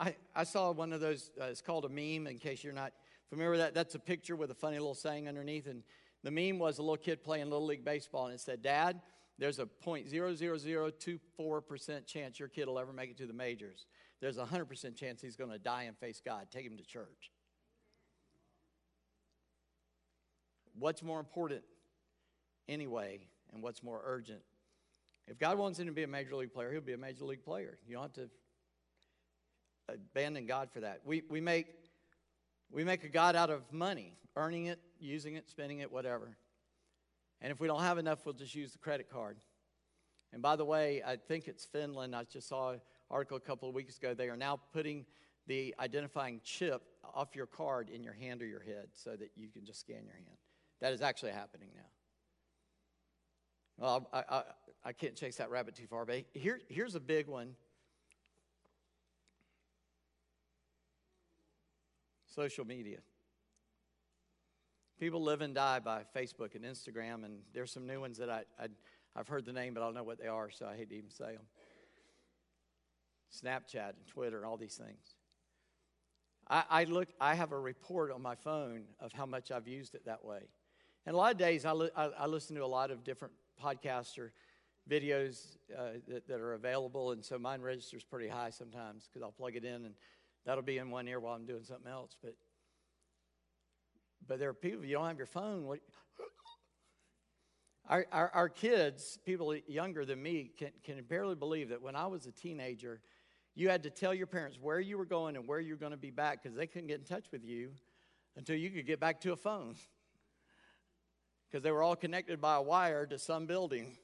[0.00, 2.92] I, I saw one of those, uh, it's called a meme, in case you're not
[3.38, 3.74] with that.
[3.74, 5.66] That's a picture with a funny little saying underneath.
[5.66, 5.82] And
[6.22, 9.02] the meme was a little kid playing Little League Baseball, and it said, Dad,
[9.38, 13.86] there's a 0.00024% chance your kid will ever make it to the majors.
[14.20, 16.46] There's a 100% chance he's going to die and face God.
[16.50, 17.32] Take him to church.
[20.78, 21.62] What's more important
[22.68, 24.40] anyway, and what's more urgent?
[25.26, 27.44] If God wants him to be a major league player, he'll be a major league
[27.44, 27.78] player.
[27.86, 28.28] You don't have to
[29.88, 31.00] abandon God for that.
[31.04, 31.66] We, we, make,
[32.74, 36.36] we make a God out of money, earning it, using it, spending it, whatever.
[37.40, 39.38] And if we don't have enough, we'll just use the credit card.
[40.32, 42.16] And by the way, I think it's Finland.
[42.16, 44.12] I just saw an article a couple of weeks ago.
[44.12, 45.06] They are now putting
[45.46, 46.82] the identifying chip
[47.14, 50.04] off your card in your hand or your head so that you can just scan
[50.04, 50.36] your hand.
[50.80, 51.82] That is actually happening now.
[53.76, 54.42] Well, I, I,
[54.86, 57.54] I can't chase that rabbit too far, but here, here's a big one
[62.34, 62.98] social media.
[64.98, 68.42] People live and die by Facebook and Instagram, and there's some new ones that I,
[68.58, 68.68] I,
[69.16, 70.96] have heard the name, but I don't know what they are, so I hate to
[70.96, 71.46] even say them.
[73.32, 75.16] Snapchat and Twitter and all these things.
[76.48, 79.94] I, I, look, I have a report on my phone of how much I've used
[79.94, 80.40] it that way.
[81.06, 83.34] And a lot of days I, li- I, I listen to a lot of different
[83.62, 84.32] podcasts or
[84.88, 89.32] videos uh, that, that, are available, and so mine registers pretty high sometimes because I'll
[89.32, 89.94] plug it in and
[90.44, 92.16] That'll be in one ear while I'm doing something else.
[92.22, 92.34] But
[94.26, 95.66] but there are people, you don't have your phone.
[95.66, 95.80] What,
[97.88, 102.06] our, our, our, kids, people younger than me, can, can barely believe that when I
[102.06, 103.00] was a teenager,
[103.54, 105.92] you had to tell your parents where you were going and where you were going
[105.92, 107.70] to be back because they couldn't get in touch with you
[108.36, 109.74] until you could get back to a phone.
[111.50, 113.96] Because they were all connected by a wire to some building.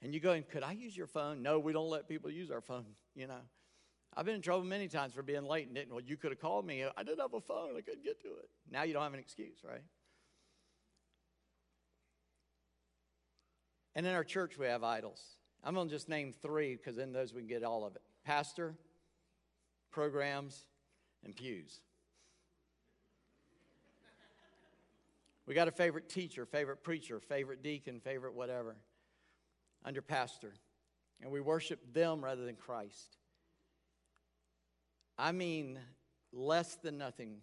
[0.00, 1.42] And you going, could I use your phone?
[1.42, 3.42] No, we don't let people use our phone, you know.
[4.14, 5.90] I've been in trouble many times for being late and didn't.
[5.90, 6.84] Well, you could have called me.
[6.84, 7.76] I didn't have a phone.
[7.76, 8.50] I couldn't get to it.
[8.70, 9.80] Now you don't have an excuse, right?
[13.94, 15.20] And in our church, we have idols.
[15.64, 18.02] I'm going to just name three because in those we can get all of it
[18.24, 18.74] pastor,
[19.90, 20.64] programs,
[21.24, 21.80] and pews.
[25.46, 28.76] We got a favorite teacher, favorite preacher, favorite deacon, favorite whatever
[29.84, 30.54] under pastor.
[31.20, 33.16] And we worship them rather than Christ.
[35.18, 35.78] I mean
[36.32, 37.38] less than nothing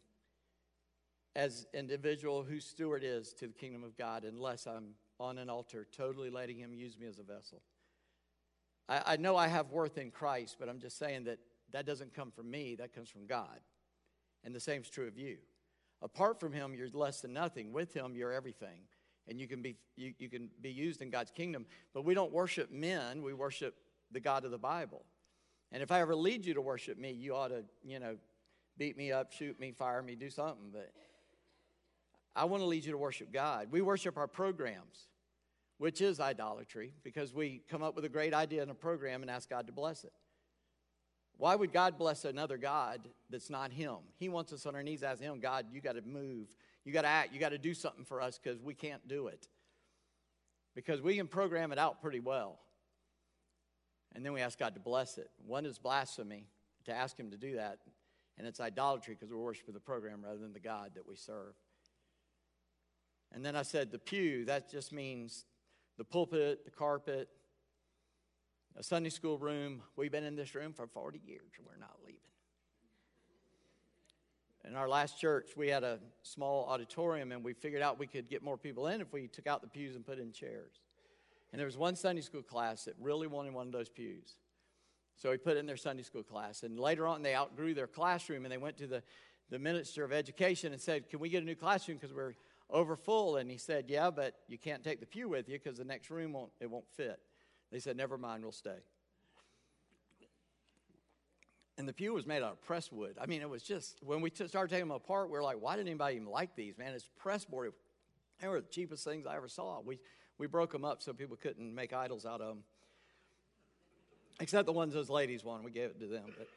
[1.36, 5.88] as individual whose steward is to the kingdom of God unless I'm on an altar,
[5.96, 7.62] totally letting Him use me as a vessel.
[8.88, 11.40] I, I know I have worth in Christ, but I'm just saying that
[11.72, 13.60] that doesn't come from me, that comes from God.
[14.44, 15.38] And the same is true of you.
[16.02, 17.74] Apart from Him, you're less than nothing.
[17.74, 18.82] With Him, you're everything.
[19.28, 21.66] And you can be, you, you can be used in God's kingdom.
[21.94, 23.76] But we don't worship men, we worship
[24.12, 25.04] the God of the Bible.
[25.72, 28.18] And if I ever lead you to worship me, you ought to, you know,
[28.78, 30.70] beat me up, shoot me, fire me, do something.
[30.72, 30.92] But
[32.36, 33.68] I want to lead you to worship God.
[33.72, 35.10] We worship our programs,
[35.78, 39.30] which is idolatry, because we come up with a great idea in a program and
[39.30, 40.14] ask God to bless it.
[41.38, 43.98] Why would God bless another God that's not Him?
[44.18, 46.48] He wants us on our knees asking Him, God, you got to move.
[46.84, 47.34] You got to act.
[47.34, 49.48] You got to do something for us because we can't do it.
[50.76, 52.60] Because we can program it out pretty well.
[54.16, 55.30] And then we ask God to bless it.
[55.46, 56.48] One is blasphemy,
[56.86, 57.80] to ask Him to do that.
[58.38, 61.54] And it's idolatry because we're worshiping the program rather than the God that we serve.
[63.32, 65.46] And then I said the pew, that just means
[65.98, 67.30] the pulpit, the carpet,
[68.76, 69.82] a Sunday school room.
[69.96, 72.22] We've been in this room for 40 years and we're not leaving.
[74.68, 78.30] In our last church, we had a small auditorium and we figured out we could
[78.30, 80.80] get more people in if we took out the pews and put in chairs.
[81.52, 84.36] And there was one Sunday school class that really wanted one of those pews.
[85.16, 86.64] So he put in their Sunday school class.
[86.64, 89.04] And later on, they outgrew their classroom and they went to the,
[89.50, 92.36] the minister of education and said, Can we get a new classroom because we're
[92.70, 93.38] over full?
[93.38, 96.10] And he said, Yeah, but you can't take the pew with you because the next
[96.10, 97.20] room won't, it won't fit.
[97.72, 98.78] They said, Never mind, we'll stay.
[101.80, 103.18] And the pew was made out of press wood.
[103.22, 105.62] I mean, it was just, when we t- started taking them apart, we were like,
[105.62, 106.94] why didn't anybody even like these, man?
[106.94, 107.72] It's press board.
[108.42, 109.80] They were the cheapest things I ever saw.
[109.80, 109.98] We,
[110.40, 112.64] we broke them up so people couldn't make idols out of them.
[114.40, 116.24] Except the ones those ladies wanted, we gave it to them.
[116.36, 116.48] But,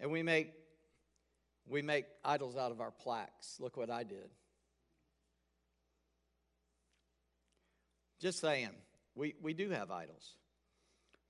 [0.00, 0.52] and we make
[1.68, 3.56] we make idols out of our plaques.
[3.58, 4.28] Look what I did.
[8.20, 8.70] Just saying,
[9.14, 10.34] we, we do have idols.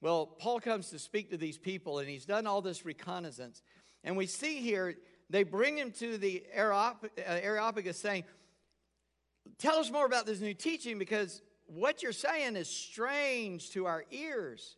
[0.01, 3.63] Well, Paul comes to speak to these people, and he's done all this reconnaissance.
[4.03, 4.95] And we see here,
[5.31, 8.25] they bring him to the uh, Areopagus saying,
[9.59, 14.05] Tell us more about this new teaching because what you're saying is strange to our
[14.11, 14.77] ears.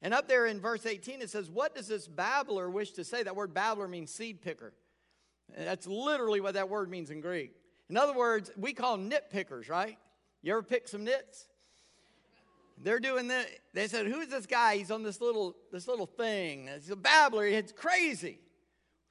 [0.00, 3.22] And up there in verse 18, it says, What does this babbler wish to say?
[3.22, 4.72] That word babbler means seed picker.
[5.56, 7.52] That's literally what that word means in Greek.
[7.88, 9.98] In other words, we call them nitpickers, right?
[10.42, 11.48] You ever pick some nits?
[12.80, 13.48] They're doing that.
[13.74, 14.76] They said, Who's this guy?
[14.76, 16.68] He's on this little, this little thing.
[16.72, 17.46] He's a babbler.
[17.46, 18.38] It's crazy.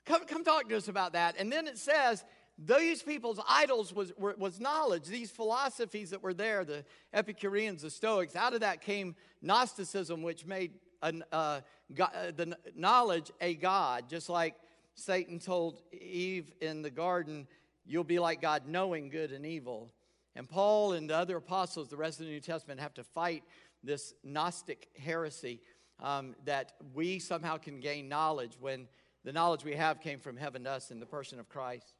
[0.05, 1.35] Come, come talk to us about that.
[1.37, 2.23] And then it says,
[2.57, 5.05] these people's idols was, was knowledge.
[5.05, 10.45] These philosophies that were there, the Epicureans, the Stoics, out of that came Gnosticism, which
[10.45, 10.71] made
[11.03, 11.61] an, uh,
[11.93, 14.55] God, uh, the knowledge a God, just like
[14.95, 17.47] Satan told Eve in the garden,
[17.89, 19.93] You'll be like God, knowing good and evil.
[20.35, 23.43] And Paul and the other apostles, the rest of the New Testament, have to fight
[23.81, 25.61] this Gnostic heresy
[26.01, 28.87] um, that we somehow can gain knowledge when
[29.23, 31.93] the knowledge we have came from heaven to us in the person of Christ.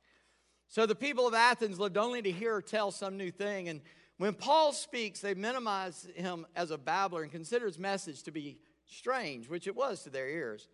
[0.69, 3.69] So the people of Athens lived only to hear or tell some new thing.
[3.69, 3.81] And
[4.17, 8.57] when Paul speaks, they minimize him as a babbler and consider his message to be
[8.85, 10.67] strange, which it was to their ears.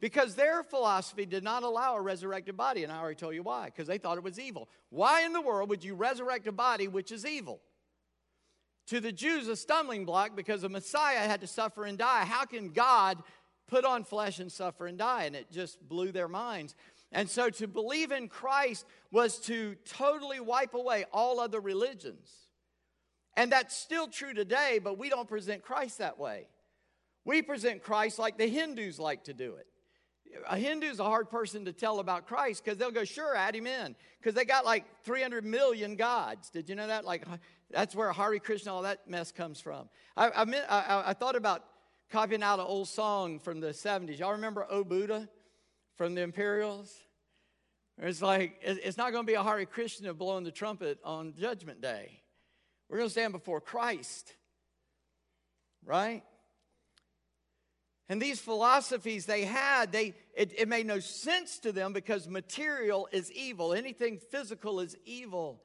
[0.00, 2.84] Because their philosophy did not allow a resurrected body.
[2.84, 3.66] And I already told you why.
[3.66, 4.68] Because they thought it was evil.
[4.90, 7.60] Why in the world would you resurrect a body which is evil?
[8.88, 12.24] To the Jews, a stumbling block because the Messiah had to suffer and die.
[12.24, 13.22] How can God
[13.66, 15.24] put on flesh and suffer and die?
[15.24, 16.74] And it just blew their minds.
[17.12, 22.30] And so to believe in Christ was to totally wipe away all other religions.
[23.36, 26.48] And that's still true today, but we don't present Christ that way.
[27.24, 29.66] We present Christ like the Hindus like to do it.
[30.48, 33.66] A Hindu's a hard person to tell about Christ because they'll go, sure, add him
[33.66, 33.94] in.
[34.18, 36.50] Because they got like 300 million gods.
[36.50, 37.04] Did you know that?
[37.04, 37.24] Like,
[37.70, 39.88] that's where Hare Krishna, all that mess comes from.
[40.16, 41.64] I, I, meant, I, I thought about
[42.10, 44.18] copying out an old song from the 70s.
[44.18, 45.28] Y'all remember O Buddha
[45.96, 46.94] from the Imperials?
[47.98, 51.80] It's like, it's not going to be a Hare Krishna blowing the trumpet on Judgment
[51.80, 52.20] Day.
[52.88, 54.32] We're going to stand before Christ,
[55.84, 56.22] right?
[58.08, 63.08] And these philosophies they had, they, it, it made no sense to them because material
[63.10, 63.72] is evil.
[63.72, 65.62] Anything physical is evil.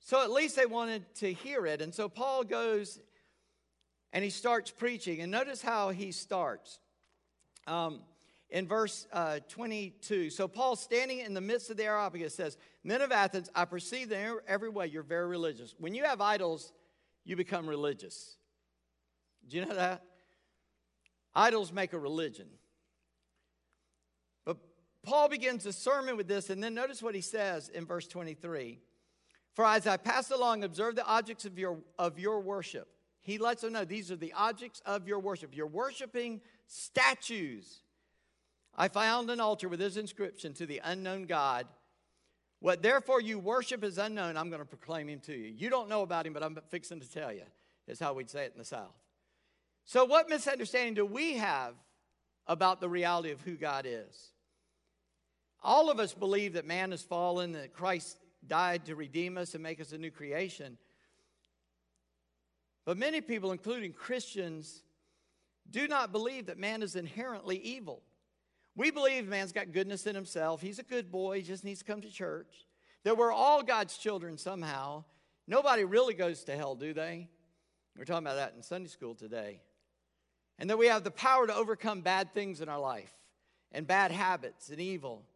[0.00, 1.82] So at least they wanted to hear it.
[1.82, 2.98] And so Paul goes
[4.12, 5.20] and he starts preaching.
[5.20, 6.78] And notice how he starts.
[7.66, 8.00] Um,
[8.50, 10.30] in verse uh, 22.
[10.30, 14.08] So, Paul, standing in the midst of the Areopagus, says, Men of Athens, I perceive
[14.08, 15.74] that every way you're very religious.
[15.78, 16.72] When you have idols,
[17.24, 18.36] you become religious.
[19.48, 20.02] Do you know that?
[21.34, 22.48] Idols make a religion.
[24.44, 24.56] But
[25.02, 28.80] Paul begins the sermon with this, and then notice what he says in verse 23.
[29.54, 32.88] For as I passed along, observe the objects of your, of your worship.
[33.20, 35.54] He lets them know these are the objects of your worship.
[35.54, 37.82] You're worshiping statues
[38.76, 41.66] I found an altar with this inscription to the unknown God.
[42.60, 45.52] What therefore you worship is unknown, I'm going to proclaim him to you.
[45.56, 47.44] You don't know about him, but I'm fixing to tell you,
[47.88, 48.94] is how we'd say it in the South.
[49.84, 51.74] So, what misunderstanding do we have
[52.46, 54.30] about the reality of who God is?
[55.62, 59.62] All of us believe that man has fallen, that Christ died to redeem us and
[59.62, 60.78] make us a new creation.
[62.84, 64.82] But many people, including Christians,
[65.70, 68.02] do not believe that man is inherently evil.
[68.80, 70.62] We believe man's got goodness in himself.
[70.62, 71.36] He's a good boy.
[71.36, 72.64] He just needs to come to church.
[73.04, 75.04] That we're all God's children somehow.
[75.46, 77.28] Nobody really goes to hell, do they?
[77.94, 79.60] We're talking about that in Sunday school today.
[80.58, 83.12] And that we have the power to overcome bad things in our life
[83.70, 85.26] and bad habits and evil.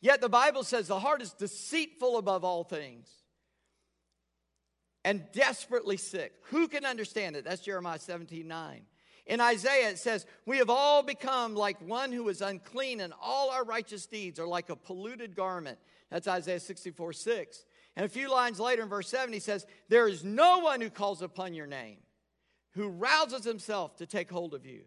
[0.00, 3.06] Yet the Bible says the heart is deceitful above all things
[5.04, 6.32] and desperately sick.
[6.44, 7.44] Who can understand it?
[7.44, 8.86] That's Jeremiah 17 9.
[9.26, 13.50] In Isaiah, it says, We have all become like one who is unclean, and all
[13.50, 15.78] our righteous deeds are like a polluted garment.
[16.10, 17.64] That's Isaiah 64 6.
[17.96, 20.90] And a few lines later in verse 7, he says, There is no one who
[20.90, 21.98] calls upon your name,
[22.72, 24.82] who rouses himself to take hold of you.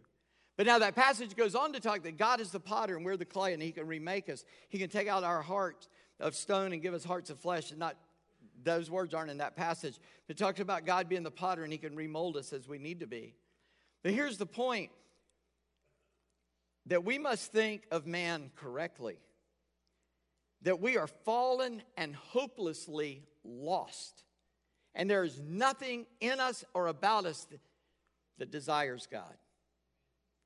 [0.55, 3.17] But now that passage goes on to talk that God is the potter and we're
[3.17, 4.43] the clay, and he can remake us.
[4.69, 5.87] He can take out our hearts
[6.19, 7.71] of stone and give us hearts of flesh.
[7.71, 7.95] And not
[8.63, 9.99] those words aren't in that passage.
[10.27, 12.99] It talks about God being the potter and he can remold us as we need
[12.99, 13.35] to be.
[14.07, 14.89] But here's the point
[16.85, 19.17] that we must think of man correctly,
[20.61, 24.23] that we are fallen and hopelessly lost.
[24.95, 27.59] And there is nothing in us or about us that,
[28.37, 29.35] that desires God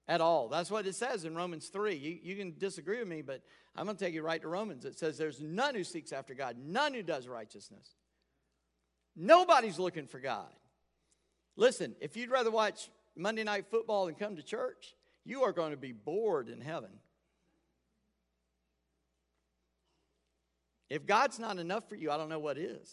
[0.07, 0.47] at all.
[0.47, 1.93] That's what it says in Romans 3.
[1.93, 3.43] You, you can disagree with me, but
[3.75, 4.85] I'm going to take you right to Romans.
[4.85, 7.93] It says there's none who seeks after God, none who does righteousness.
[9.15, 10.49] Nobody's looking for God.
[11.55, 14.95] Listen, if you'd rather watch Monday night football and come to church,
[15.25, 16.89] you are going to be bored in heaven.
[20.89, 22.91] If God's not enough for you, I don't know what is.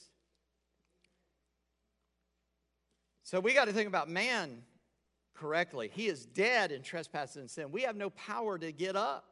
[3.25, 4.63] So we got to think about man
[5.35, 5.91] correctly.
[5.93, 7.71] He is dead in trespasses and sin.
[7.71, 9.25] We have no power to get up.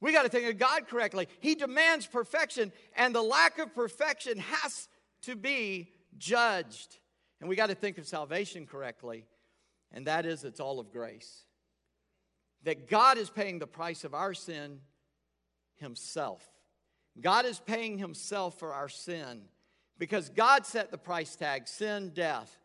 [0.00, 1.28] We got to think of God correctly.
[1.40, 4.88] He demands perfection, and the lack of perfection has
[5.22, 6.98] to be judged.
[7.40, 9.24] And we got to think of salvation correctly,
[9.94, 11.44] and that is it's all of grace.
[12.64, 14.80] That God is paying the price of our sin
[15.76, 16.46] Himself.
[17.20, 19.42] God is paying Himself for our sin
[19.98, 22.58] because God set the price tag sin, death.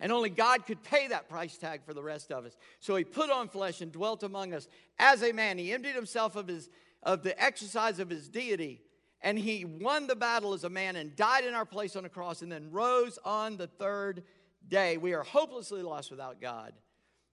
[0.00, 2.56] And only God could pay that price tag for the rest of us.
[2.80, 4.66] So he put on flesh and dwelt among us
[4.98, 5.58] as a man.
[5.58, 6.70] He emptied himself of, his,
[7.04, 8.80] of the exercise of his deity.
[9.20, 12.08] And he won the battle as a man and died in our place on the
[12.08, 14.24] cross and then rose on the third
[14.68, 14.96] day.
[14.96, 16.72] We are hopelessly lost without God.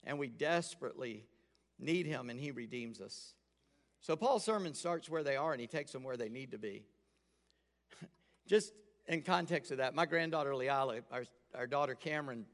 [0.03, 1.25] And we desperately
[1.77, 3.33] need him, and he redeems us.
[4.01, 6.57] So Paul's sermon starts where they are and he takes them where they need to
[6.57, 6.83] be.
[8.47, 8.73] Just
[9.07, 12.45] in context of that, my granddaughter Leila, our, our daughter Cameron,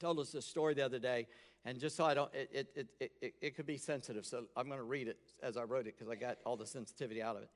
[0.00, 1.26] told us this story the other day,
[1.64, 4.66] and just so I don't, it, it, it, it, it could be sensitive, so I'm
[4.66, 7.36] going to read it as I wrote it because I got all the sensitivity out
[7.36, 7.50] of it.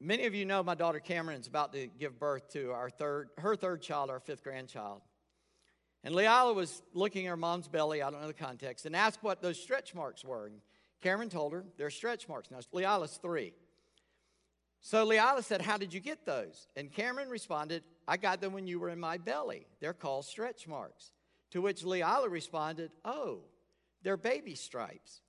[0.00, 3.56] Many of you know my daughter Cameron's about to give birth to our third, her
[3.56, 5.00] third child, our fifth grandchild.
[6.02, 9.22] And Leila was looking at her mom's belly, I don't know the context, and asked
[9.22, 10.46] what those stretch marks were.
[10.46, 10.60] And
[11.00, 12.50] Cameron told her they're stretch marks.
[12.50, 13.54] Now, Leila's three.
[14.80, 16.68] So Leila said, How did you get those?
[16.76, 19.66] And Cameron responded, I got them when you were in my belly.
[19.80, 21.12] They're called stretch marks.
[21.52, 23.40] To which Leila responded, Oh,
[24.02, 25.22] they're baby stripes.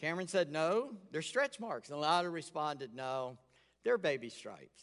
[0.00, 1.90] Cameron said, No, they're stretch marks.
[1.90, 3.38] And Leila responded, No,
[3.84, 4.82] they're baby stripes.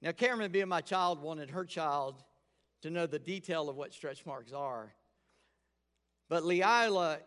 [0.00, 2.24] Now, Cameron, being my child, wanted her child
[2.82, 4.92] to know the detail of what stretch marks are.
[6.28, 7.20] But Leila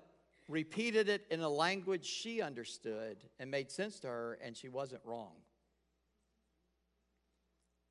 [0.49, 5.01] repeated it in a language she understood and made sense to her, and she wasn't
[5.05, 5.31] wrong.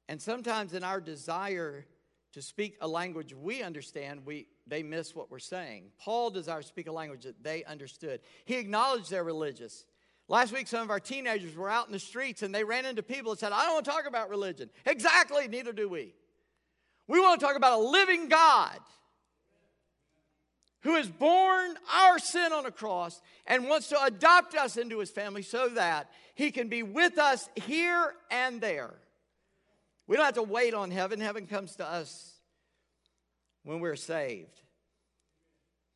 [0.09, 1.87] And sometimes in our desire
[2.35, 5.85] to speak a language we understand, we, they miss what we're saying.
[5.99, 8.21] Paul desires to speak a language that they understood.
[8.45, 9.85] He acknowledged they're religious.
[10.29, 13.03] Last week, some of our teenagers were out in the streets and they ran into
[13.03, 14.71] people and said, I don't want to talk about religion.
[14.87, 16.15] Exactly, neither do we.
[17.07, 18.79] We want to talk about a living God
[20.81, 25.11] who has borne our sin on a cross and wants to adopt us into his
[25.11, 28.95] family so that he can be with us here and there.
[30.07, 32.35] We don't have to wait on heaven, heaven comes to us
[33.63, 34.61] when we're saved.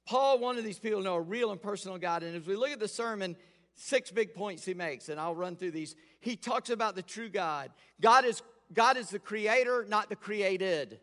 [0.06, 2.22] Paul wanted these people to know a real and personal God.
[2.22, 3.36] And as we look at the sermon,
[3.74, 5.94] six big points he makes, and I'll run through these.
[6.20, 7.70] He talks about the true God.
[8.00, 8.42] God is,
[8.72, 11.00] God is the creator, not the created.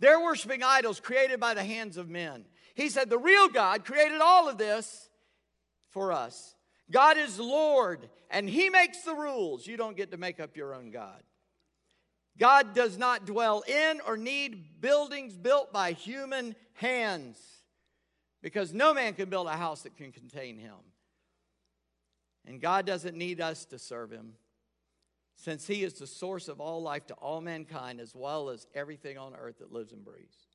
[0.00, 2.46] They're worshiping idols created by the hands of men.
[2.74, 5.10] He said the real God created all of this
[5.90, 6.54] for us.
[6.90, 9.66] God is Lord, and He makes the rules.
[9.66, 11.22] You don't get to make up your own God.
[12.38, 17.38] God does not dwell in or need buildings built by human hands
[18.42, 20.74] because no man can build a house that can contain him.
[22.46, 24.34] And God doesn't need us to serve him
[25.36, 29.18] since he is the source of all life to all mankind as well as everything
[29.18, 30.45] on earth that lives and breathes.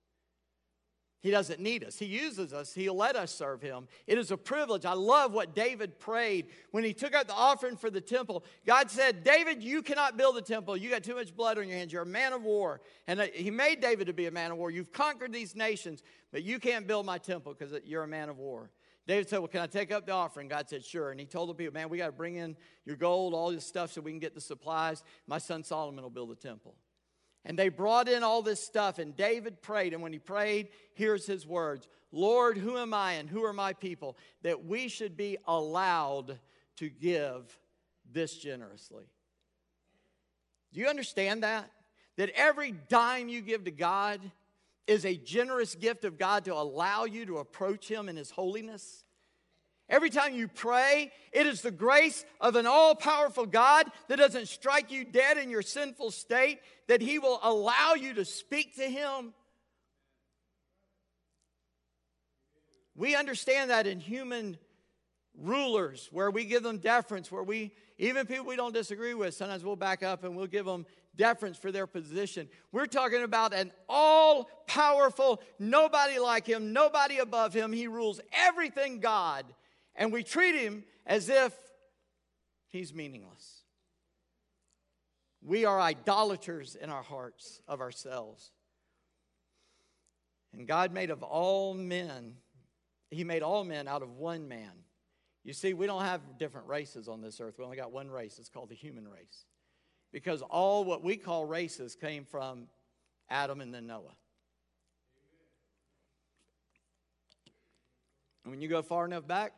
[1.21, 1.99] He doesn't need us.
[1.99, 2.73] He uses us.
[2.73, 3.87] He'll let us serve him.
[4.07, 4.85] It is a privilege.
[4.85, 8.43] I love what David prayed when he took out the offering for the temple.
[8.65, 10.75] God said, David, you cannot build the temple.
[10.75, 11.93] You got too much blood on your hands.
[11.93, 12.81] You're a man of war.
[13.05, 14.71] And he made David to be a man of war.
[14.71, 16.01] You've conquered these nations,
[16.31, 18.71] but you can't build my temple because you're a man of war.
[19.07, 20.47] David said, Well, can I take up the offering?
[20.47, 21.11] God said, Sure.
[21.11, 22.55] And he told the people, Man, we got to bring in
[22.85, 25.03] your gold, all this stuff so we can get the supplies.
[25.27, 26.75] My son Solomon will build the temple.
[27.43, 29.93] And they brought in all this stuff, and David prayed.
[29.93, 33.73] And when he prayed, here's his words Lord, who am I and who are my
[33.73, 36.39] people that we should be allowed
[36.77, 37.57] to give
[38.11, 39.05] this generously?
[40.73, 41.71] Do you understand that?
[42.17, 44.19] That every dime you give to God
[44.87, 49.05] is a generous gift of God to allow you to approach Him in His holiness?
[49.91, 54.47] Every time you pray, it is the grace of an all powerful God that doesn't
[54.47, 58.83] strike you dead in your sinful state, that He will allow you to speak to
[58.83, 59.33] Him.
[62.95, 64.57] We understand that in human
[65.37, 69.65] rulers, where we give them deference, where we, even people we don't disagree with, sometimes
[69.65, 70.85] we'll back up and we'll give them
[71.17, 72.47] deference for their position.
[72.71, 77.73] We're talking about an all powerful, nobody like him, nobody above him.
[77.73, 79.45] He rules everything God
[79.95, 81.53] and we treat him as if
[82.69, 83.61] he's meaningless.
[85.43, 88.51] We are idolaters in our hearts of ourselves.
[90.53, 92.35] And God made of all men,
[93.09, 94.71] He made all men out of one man.
[95.43, 97.55] You see, we don't have different races on this earth.
[97.57, 98.37] We only got one race.
[98.37, 99.45] It's called the human race.
[100.11, 102.67] Because all what we call races came from
[103.29, 104.15] Adam and then Noah.
[108.43, 109.53] And when you go far enough back,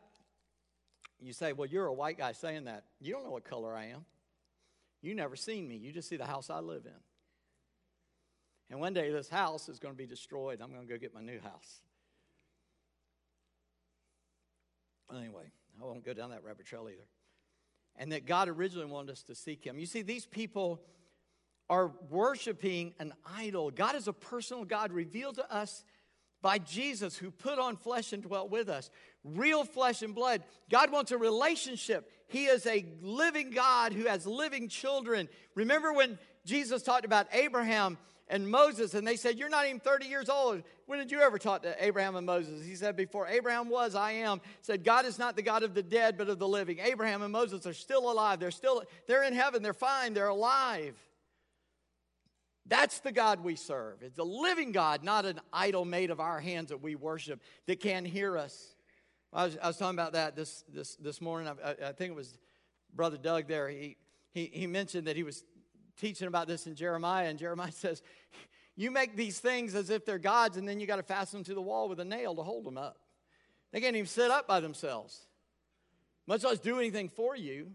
[1.25, 2.85] you say, Well, you're a white guy saying that.
[2.99, 4.05] You don't know what color I am.
[5.01, 5.75] You never seen me.
[5.75, 6.91] You just see the house I live in.
[8.69, 10.61] And one day this house is going to be destroyed.
[10.61, 11.81] I'm going to go get my new house.
[15.13, 17.07] Anyway, I won't go down that rabbit trail either.
[17.97, 19.77] And that God originally wanted us to seek Him.
[19.77, 20.81] You see, these people
[21.69, 23.69] are worshiping an idol.
[23.71, 25.83] God is a personal God revealed to us
[26.41, 28.89] by Jesus who put on flesh and dwelt with us.
[29.23, 30.43] Real flesh and blood.
[30.69, 32.11] God wants a relationship.
[32.27, 35.29] He is a living God who has living children.
[35.55, 37.97] Remember when Jesus talked about Abraham
[38.27, 40.63] and Moses, and they said, You're not even 30 years old.
[40.87, 42.65] When did you ever talk to Abraham and Moses?
[42.65, 44.41] He said, Before Abraham was, I am.
[44.61, 46.79] Said, God is not the God of the dead, but of the living.
[46.79, 48.39] Abraham and Moses are still alive.
[48.39, 49.61] They're still, they're in heaven.
[49.61, 50.13] They're fine.
[50.13, 50.95] They're alive.
[52.65, 54.01] That's the God we serve.
[54.01, 57.81] It's a living God, not an idol made of our hands that we worship that
[57.81, 58.72] can't hear us.
[59.33, 61.51] I was, I was talking about that this, this, this morning.
[61.63, 62.37] I, I, think it was
[62.93, 63.67] Brother Doug there.
[63.67, 63.97] He,
[64.31, 65.43] he, he mentioned that he was
[65.97, 68.03] teaching about this in Jeremiah, and Jeremiah says,
[68.75, 71.45] You make these things as if they're gods, and then you got to fasten them
[71.45, 72.99] to the wall with a nail to hold them up.
[73.71, 75.25] They can't even sit up by themselves,
[76.27, 77.71] much less do anything for you.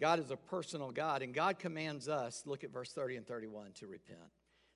[0.00, 3.72] God is a personal God, and God commands us, look at verse 30 and 31,
[3.80, 4.18] to repent.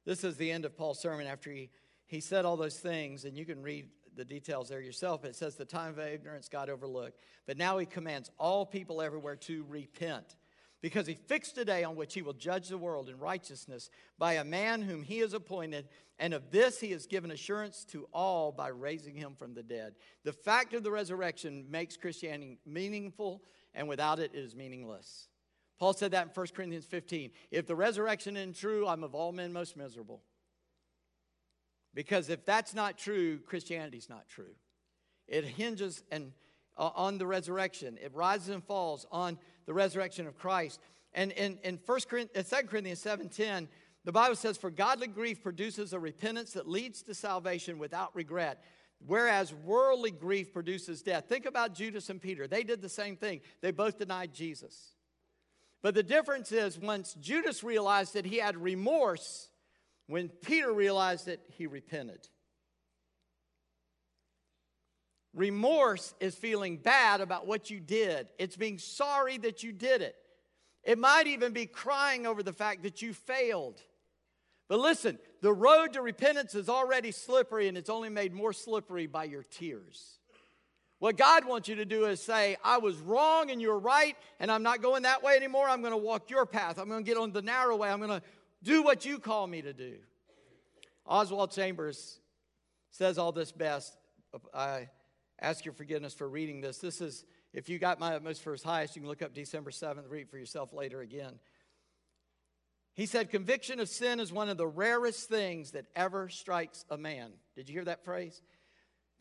[0.05, 1.71] This is the end of Paul's sermon after he,
[2.13, 5.25] he said all those things, and you can read the details there yourself.
[5.25, 7.19] It says the time of ignorance God overlooked.
[7.47, 10.37] But now he commands all people everywhere to repent
[10.83, 13.89] because he fixed a day on which he will judge the world in righteousness
[14.19, 15.89] by a man whom he has appointed,
[16.19, 19.95] and of this he has given assurance to all by raising him from the dead.
[20.23, 23.43] The fact of the resurrection makes Christianity meaningful
[23.73, 25.29] and without it, it is meaningless.
[25.79, 27.31] Paul said that in 1 Corinthians 15.
[27.51, 30.21] If the resurrection isn't true, I'm of all men most miserable.
[31.95, 34.55] Because if that's not true, Christianity's not true.
[35.29, 36.33] It hinges and,
[36.77, 40.81] uh, on the resurrection, it rises and falls on the resurrection of Christ.
[41.13, 43.69] And in, in 1 Corinthians, 2 Corinthians 7.10,
[44.05, 48.65] the Bible says, For godly grief produces a repentance that leads to salvation without regret
[49.07, 51.25] Whereas worldly grief produces death.
[51.29, 52.47] Think about Judas and Peter.
[52.47, 54.95] They did the same thing, they both denied Jesus.
[55.83, 59.49] But the difference is once Judas realized that he had remorse,
[60.07, 62.29] when Peter realized it, he repented.
[65.35, 70.17] Remorse is feeling bad about what you did, it's being sorry that you did it.
[70.85, 73.81] It might even be crying over the fact that you failed.
[74.69, 79.07] But listen, the road to repentance is already slippery and it's only made more slippery
[79.07, 80.19] by your tears.
[80.99, 84.53] What God wants you to do is say, I was wrong and you're right, and
[84.53, 85.69] I'm not going that way anymore.
[85.69, 86.79] I'm going to walk your path.
[86.79, 87.91] I'm going to get on the narrow way.
[87.91, 88.23] I'm going to
[88.63, 89.95] do what you call me to do.
[91.07, 92.21] Oswald Chambers
[92.91, 93.97] says all this best.
[94.55, 94.89] I
[95.41, 96.79] ask your forgiveness for reading this.
[96.79, 99.71] This is, if you got my Utmost for His Highest, you can look up December
[99.71, 101.35] 7th, read for yourself later again.
[102.95, 106.99] He said, Conviction of sin is one of the rarest things that ever strikes a
[106.99, 107.33] man.
[107.57, 108.43] Did you hear that phrase?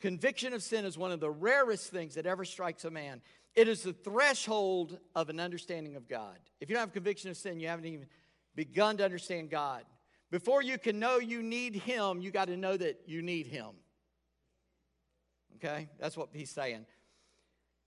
[0.00, 3.22] Conviction of sin is one of the rarest things that ever strikes a man.
[3.54, 6.38] It is the threshold of an understanding of God.
[6.60, 8.06] If you don't have conviction of sin, you haven't even
[8.54, 9.84] begun to understand God.
[10.30, 13.70] Before you can know you need Him, you got to know that you need Him.
[15.56, 15.88] Okay?
[15.98, 16.86] That's what he's saying.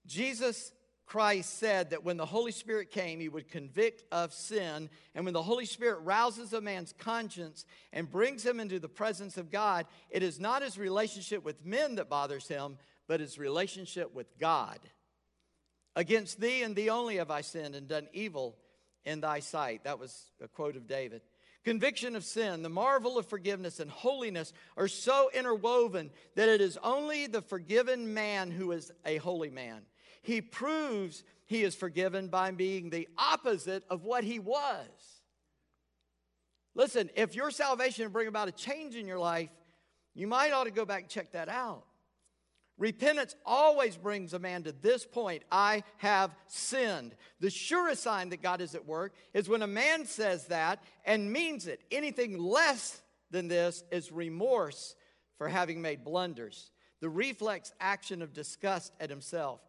[0.06, 0.72] Jesus
[1.04, 4.88] Christ said that when the Holy Spirit came, he would convict of sin.
[5.14, 9.36] And when the Holy Spirit rouses a man's conscience and brings him into the presence
[9.36, 14.14] of God, it is not his relationship with men that bothers him, but his relationship
[14.14, 14.78] with God.
[15.94, 18.56] Against thee and thee only have I sinned and done evil
[19.06, 19.84] in thy sight.
[19.84, 21.22] That was a quote of David.
[21.64, 26.78] Conviction of sin, the marvel of forgiveness, and holiness are so interwoven that it is
[26.84, 29.82] only the forgiven man who is a holy man
[30.26, 34.88] he proves he is forgiven by being the opposite of what he was.
[36.74, 39.50] Listen, if your salvation will bring about a change in your life,
[40.14, 41.84] you might ought to go back and check that out.
[42.78, 47.14] Repentance always brings a man to this point I have sinned.
[47.40, 51.32] The surest sign that God is at work is when a man says that and
[51.32, 51.80] means it.
[51.90, 53.00] Anything less
[53.30, 54.94] than this is remorse
[55.38, 56.70] for having made blunders,
[57.00, 59.60] the reflex action of disgust at himself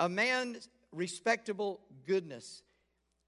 [0.00, 2.62] a man's respectable goodness.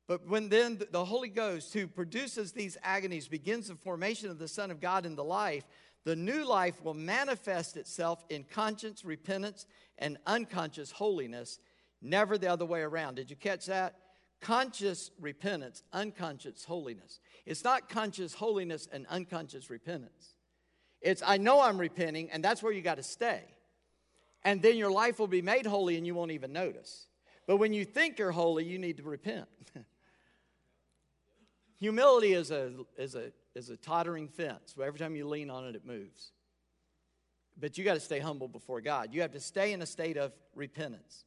[0.08, 4.48] But when then the Holy Ghost, who produces these agonies, begins the formation of the
[4.48, 5.64] Son of God in the life,
[6.04, 9.66] the new life will manifest itself in conscience, repentance,
[9.98, 11.58] and unconscious holiness,
[12.00, 13.14] never the other way around.
[13.14, 13.94] Did you catch that?
[14.42, 17.20] conscious repentance, unconscious holiness.
[17.46, 20.34] It's not conscious holiness and unconscious repentance.
[21.00, 23.42] It's, I know I'm repenting, and that's where you got to stay.
[24.44, 27.06] And then your life will be made holy and you won't even notice.
[27.46, 29.46] But when you think you're holy, you need to repent.
[31.78, 34.74] Humility is a, is, a, is a tottering fence.
[34.82, 36.32] Every time you lean on it, it moves.
[37.58, 39.10] But you got to stay humble before God.
[39.12, 41.24] You have to stay in a state of repentance.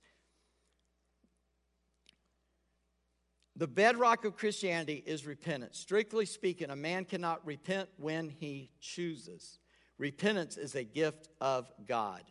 [3.55, 5.79] The bedrock of Christianity is repentance.
[5.79, 9.59] Strictly speaking, a man cannot repent when he chooses.
[9.97, 12.23] Repentance is a gift of God.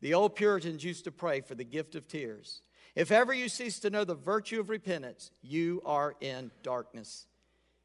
[0.00, 2.62] The old Puritans used to pray for the gift of tears.
[2.94, 7.26] If ever you cease to know the virtue of repentance, you are in darkness.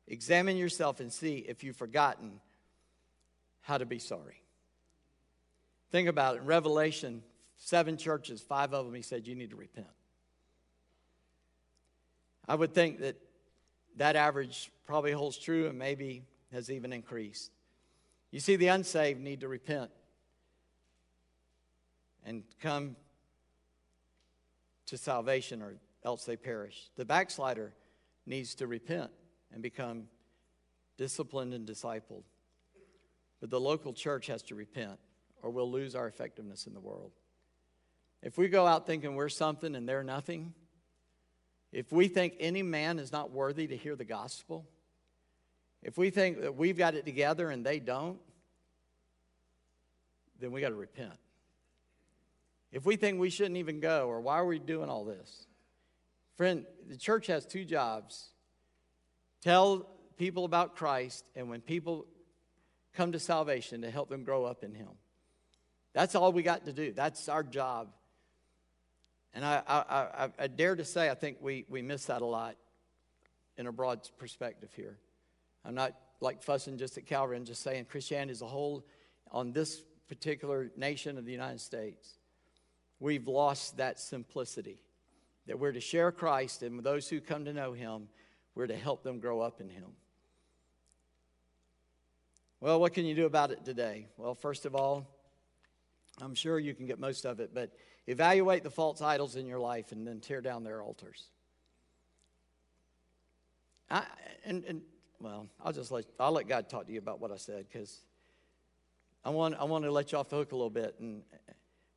[0.07, 2.39] Examine yourself and see if you've forgotten
[3.61, 4.41] how to be sorry.
[5.91, 6.41] Think about it.
[6.41, 7.23] In Revelation,
[7.57, 9.87] seven churches, five of them, he said, you need to repent.
[12.47, 13.17] I would think that
[13.97, 17.51] that average probably holds true and maybe has even increased.
[18.31, 19.91] You see, the unsaved need to repent
[22.25, 22.95] and come
[24.85, 26.89] to salvation or else they perish.
[26.95, 27.73] The backslider
[28.25, 29.11] needs to repent
[29.53, 30.07] and become
[30.97, 32.23] disciplined and discipled.
[33.39, 34.99] But the local church has to repent
[35.41, 37.11] or we'll lose our effectiveness in the world.
[38.23, 40.53] If we go out thinking we're something and they're nothing,
[41.71, 44.65] if we think any man is not worthy to hear the gospel,
[45.83, 48.19] if we think that we've got it together and they don't,
[50.39, 51.13] then we got to repent.
[52.71, 55.47] If we think we shouldn't even go, or why are we doing all this?
[56.35, 58.29] Friend, the church has two jobs
[59.41, 62.05] tell people about Christ, and when people
[62.95, 64.89] come to salvation, to help them grow up in Him.
[65.93, 66.91] That's all we got to do.
[66.91, 67.89] That's our job.
[69.33, 69.75] And I, I,
[70.25, 72.55] I, I dare to say, I think we, we miss that a lot
[73.57, 74.97] in a broad perspective here.
[75.63, 78.85] I'm not like fussing just at Calvary, I'm just saying Christianity as a whole
[79.31, 82.17] on this particular nation of the United States.
[82.99, 84.79] We've lost that simplicity
[85.45, 88.07] that we're to share Christ, and those who come to know Him,
[88.57, 89.91] we're to help them grow up in Him.
[92.59, 94.07] Well, what can you do about it today?
[94.17, 95.07] Well, first of all,
[96.19, 97.71] I'm sure you can get most of it, but
[98.07, 101.25] evaluate the false idols in your life and then tear down their altars.
[103.91, 104.05] I,
[104.43, 104.81] and, and
[105.21, 108.01] well, I'll just let I'll let God talk to you about what I said because
[109.23, 110.95] I want I want to let you off the hook a little bit.
[110.99, 111.21] And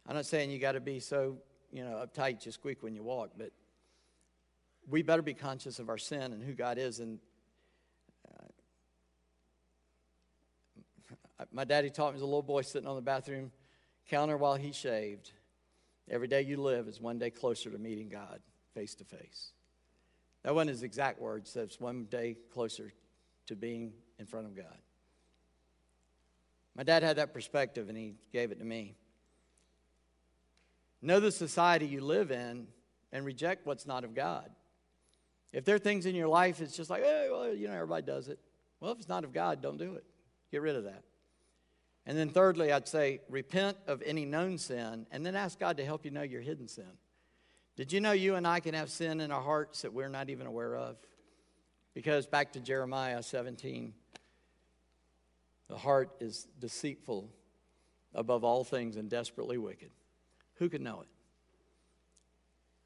[0.06, 1.38] I'm not saying you got to be so
[1.72, 3.50] you know uptight, just squeak when you walk, but
[4.90, 7.00] we better be conscious of our sin and who God is.
[7.00, 7.18] And
[11.38, 13.52] uh, my daddy taught me as a little boy sitting on the bathroom
[14.08, 15.30] counter while he shaved.
[16.10, 18.40] Every day you live is one day closer to meeting God
[18.74, 19.52] face to face.
[20.42, 22.92] That wasn't his exact words, that's one day closer
[23.46, 24.78] to being in front of God.
[26.74, 28.96] My dad had that perspective and he gave it to me.
[31.02, 32.66] Know the society you live in
[33.12, 34.50] and reject what's not of God.
[35.52, 38.06] If there are things in your life, it's just like, hey, well, you know, everybody
[38.06, 38.38] does it.
[38.78, 40.04] Well, if it's not of God, don't do it.
[40.50, 41.02] Get rid of that.
[42.06, 45.84] And then, thirdly, I'd say repent of any known sin and then ask God to
[45.84, 46.90] help you know your hidden sin.
[47.76, 50.30] Did you know you and I can have sin in our hearts that we're not
[50.30, 50.96] even aware of?
[51.94, 53.92] Because back to Jeremiah 17,
[55.68, 57.28] the heart is deceitful
[58.14, 59.90] above all things and desperately wicked.
[60.54, 61.08] Who can know it?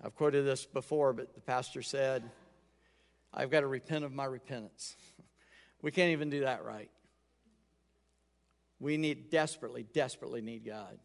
[0.05, 2.25] I've quoted this before, but the pastor said,
[3.35, 4.97] I've got to repent of my repentance.
[5.83, 6.89] We can't even do that right.
[8.81, 10.97] We need desperately, desperately need God.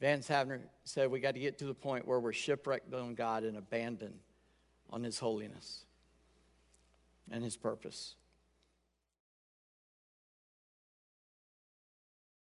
[0.00, 3.44] Vance Havner said we got to get to the point where we're shipwrecked on God
[3.44, 4.18] and abandoned
[4.90, 5.84] on His holiness
[7.30, 8.16] and His purpose.